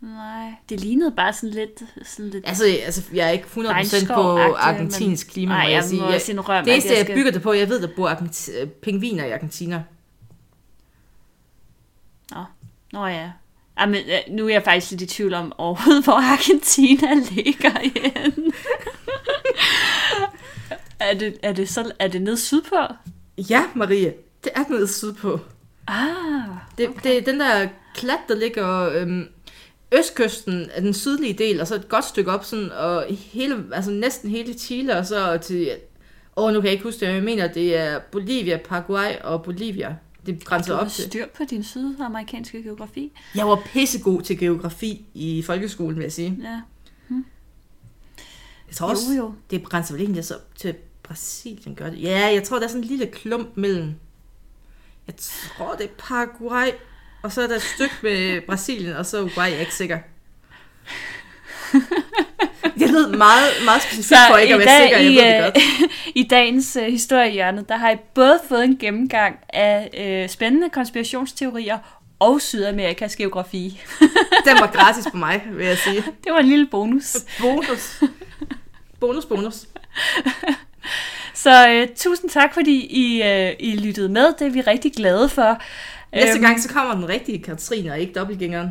Nej, 0.00 0.52
det 0.68 0.80
lignede 0.80 1.10
bare 1.16 1.32
sådan 1.32 1.50
lidt... 1.50 1.82
Sådan 2.08 2.30
lidt 2.30 2.48
Altså, 2.48 2.64
altså 2.84 3.02
jeg 3.14 3.26
er 3.26 3.30
ikke 3.30 3.44
100% 3.56 4.14
på 4.14 4.38
argentinsk 4.38 5.26
klima, 5.28 5.52
Nej, 5.52 5.62
må 5.62 5.68
jeg, 5.68 5.74
jeg 5.76 5.84
sige. 5.84 6.04
Jeg, 6.04 6.12
det 6.64 6.72
eneste, 6.72 6.88
jeg 6.90 6.96
jeg 6.98 7.04
skal- 7.04 7.14
bygger 7.16 7.32
det 7.32 7.42
på, 7.42 7.52
jeg 7.52 7.68
ved, 7.68 7.82
der 7.82 7.88
bor 7.96 8.08
Argenti- 8.10 8.66
pingviner 8.82 9.24
i 9.24 9.30
Argentina. 9.30 9.82
Nå 12.94 13.06
ja. 13.06 13.30
Jamen, 13.80 13.94
øh, 13.94 14.34
nu 14.34 14.46
er 14.46 14.52
jeg 14.52 14.62
faktisk 14.62 14.90
lidt 14.90 15.02
i 15.02 15.06
tvivl 15.06 15.34
om 15.34 15.52
overhovedet, 15.58 16.04
hvor 16.04 16.12
Argentina 16.12 17.14
ligger 17.34 17.80
igen. 17.80 18.52
er, 21.00 21.14
det, 21.14 21.36
er, 21.42 21.52
det 21.52 21.68
så, 21.68 21.92
er 21.98 22.08
det 22.08 22.22
nede 22.22 22.36
sydpå? 22.36 22.76
Ja, 23.50 23.64
Marie, 23.74 24.14
det 24.44 24.52
er 24.54 24.64
nede 24.70 24.88
sydpå. 24.88 25.40
Ah, 25.86 26.06
Det, 26.78 26.88
okay. 26.88 27.00
det 27.02 27.18
er 27.18 27.22
den 27.22 27.40
der 27.40 27.68
klat, 27.94 28.18
der 28.28 28.34
ligger 28.34 28.88
øhm, 28.88 29.28
østkysten 29.92 30.70
af 30.70 30.82
den 30.82 30.94
sydlige 30.94 31.32
del, 31.32 31.60
og 31.60 31.66
så 31.66 31.74
et 31.74 31.88
godt 31.88 32.04
stykke 32.04 32.30
op, 32.32 32.44
sådan, 32.44 32.72
og 32.72 33.04
hele, 33.32 33.64
altså 33.72 33.90
næsten 33.90 34.30
hele 34.30 34.52
Chile, 34.52 34.96
og 34.98 35.06
så 35.06 35.38
til... 35.42 35.70
Åh, 36.36 36.52
nu 36.52 36.60
kan 36.60 36.64
jeg 36.64 36.72
ikke 36.72 36.84
huske 36.84 37.00
det, 37.00 37.08
men 37.08 37.14
jeg 37.16 37.24
mener, 37.24 37.46
det 37.46 37.76
er 37.76 37.98
Bolivia, 37.98 38.56
Paraguay 38.56 39.12
og 39.24 39.42
Bolivia. 39.42 39.96
Det 40.26 40.48
har 40.48 40.74
op 40.74 40.88
til. 40.88 41.04
styr 41.04 41.26
på 41.36 41.44
din 41.50 41.64
sydamerikanske 41.64 42.62
geografi. 42.62 43.12
Jeg 43.34 43.46
var 43.46 43.62
pissegod 43.72 44.22
til 44.22 44.38
geografi 44.38 45.04
i 45.14 45.42
folkeskolen, 45.46 45.96
vil 45.96 46.02
jeg 46.02 46.12
sige. 46.12 46.38
Ja. 46.42 46.60
Jeg 48.68 48.76
tror 48.76 48.88
også, 48.88 49.12
Jo, 49.12 49.22
jo. 49.22 49.34
det 49.50 49.64
grænser 49.68 49.94
vel 49.94 50.02
egentlig 50.02 50.24
så 50.24 50.34
til 50.56 50.74
Brasilien, 51.02 51.74
gør 51.74 51.90
det? 51.90 52.02
Ja, 52.02 52.26
jeg 52.34 52.42
tror, 52.44 52.56
der 52.58 52.64
er 52.64 52.68
sådan 52.68 52.82
en 52.82 52.88
lille 52.88 53.06
klump 53.06 53.56
mellem... 53.56 53.94
Jeg 55.06 55.14
tror, 55.16 55.74
det 55.74 55.84
er 55.84 55.90
Paraguay, 55.98 56.68
og 57.22 57.32
så 57.32 57.42
er 57.42 57.46
der 57.46 57.56
et 57.56 57.62
stykke 57.62 57.94
med 58.02 58.40
Brasilien, 58.46 58.96
og 58.96 59.06
så 59.06 59.22
Uruguay, 59.22 59.44
jeg 59.46 59.54
er 59.54 59.60
ikke 59.60 59.74
sikker. 59.74 59.98
Det 62.78 62.90
lød 62.90 63.16
meget, 63.16 63.50
meget 63.64 63.82
specifikt 63.82 64.20
for 64.30 64.36
ikke 64.36 64.54
at 64.54 64.60
være 64.60 64.80
sikker, 64.82 64.98
jeg 64.98 65.12
i, 65.12 65.16
ved 65.16 65.44
det 65.44 65.54
godt. 65.54 65.56
øh, 65.82 65.88
i 66.22 66.22
dagens 66.22 66.76
uh, 66.76 66.84
historiehjørne, 66.86 67.64
der 67.68 67.76
har 67.76 67.90
I 67.90 67.96
både 68.14 68.40
fået 68.48 68.64
en 68.64 68.76
gennemgang 68.76 69.36
af 69.48 69.90
uh, 70.24 70.30
spændende 70.30 70.70
konspirationsteorier 70.70 71.78
og 72.18 72.40
Sydamerikas 72.40 73.16
geografi. 73.16 73.80
Den 74.46 74.60
var 74.60 74.70
gratis 74.72 75.04
på 75.10 75.16
mig, 75.16 75.42
vil 75.52 75.66
jeg 75.66 75.78
sige. 75.78 76.04
Det 76.24 76.32
var 76.32 76.38
en 76.38 76.46
lille 76.46 76.66
bonus. 76.66 77.16
Bonus. 77.40 78.02
Bonus, 79.00 79.24
bonus. 79.24 79.54
Så 81.34 81.82
uh, 81.82 81.96
tusind 81.96 82.30
tak, 82.30 82.54
fordi 82.54 82.86
I, 82.90 83.20
uh, 83.20 83.52
I 83.58 83.76
lyttede 83.76 84.08
med. 84.08 84.34
Det 84.38 84.46
er 84.46 84.50
vi 84.50 84.60
rigtig 84.60 84.92
glade 84.92 85.28
for. 85.28 85.60
Næste 86.14 86.32
Øhm, 86.32 86.42
gang, 86.42 86.60
så 86.62 86.68
kommer 86.68 86.94
den 86.94 87.08
rigtige 87.08 87.42
Katrine, 87.42 87.92
og 87.92 87.98
ikke 87.98 88.12
dobbeltgængeren. 88.12 88.68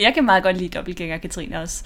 jeg 0.00 0.14
kan 0.14 0.24
meget 0.24 0.42
godt 0.42 0.56
lide 0.56 0.68
dobbeltgænger 0.68 1.18
Katrine 1.18 1.60
også. 1.60 1.84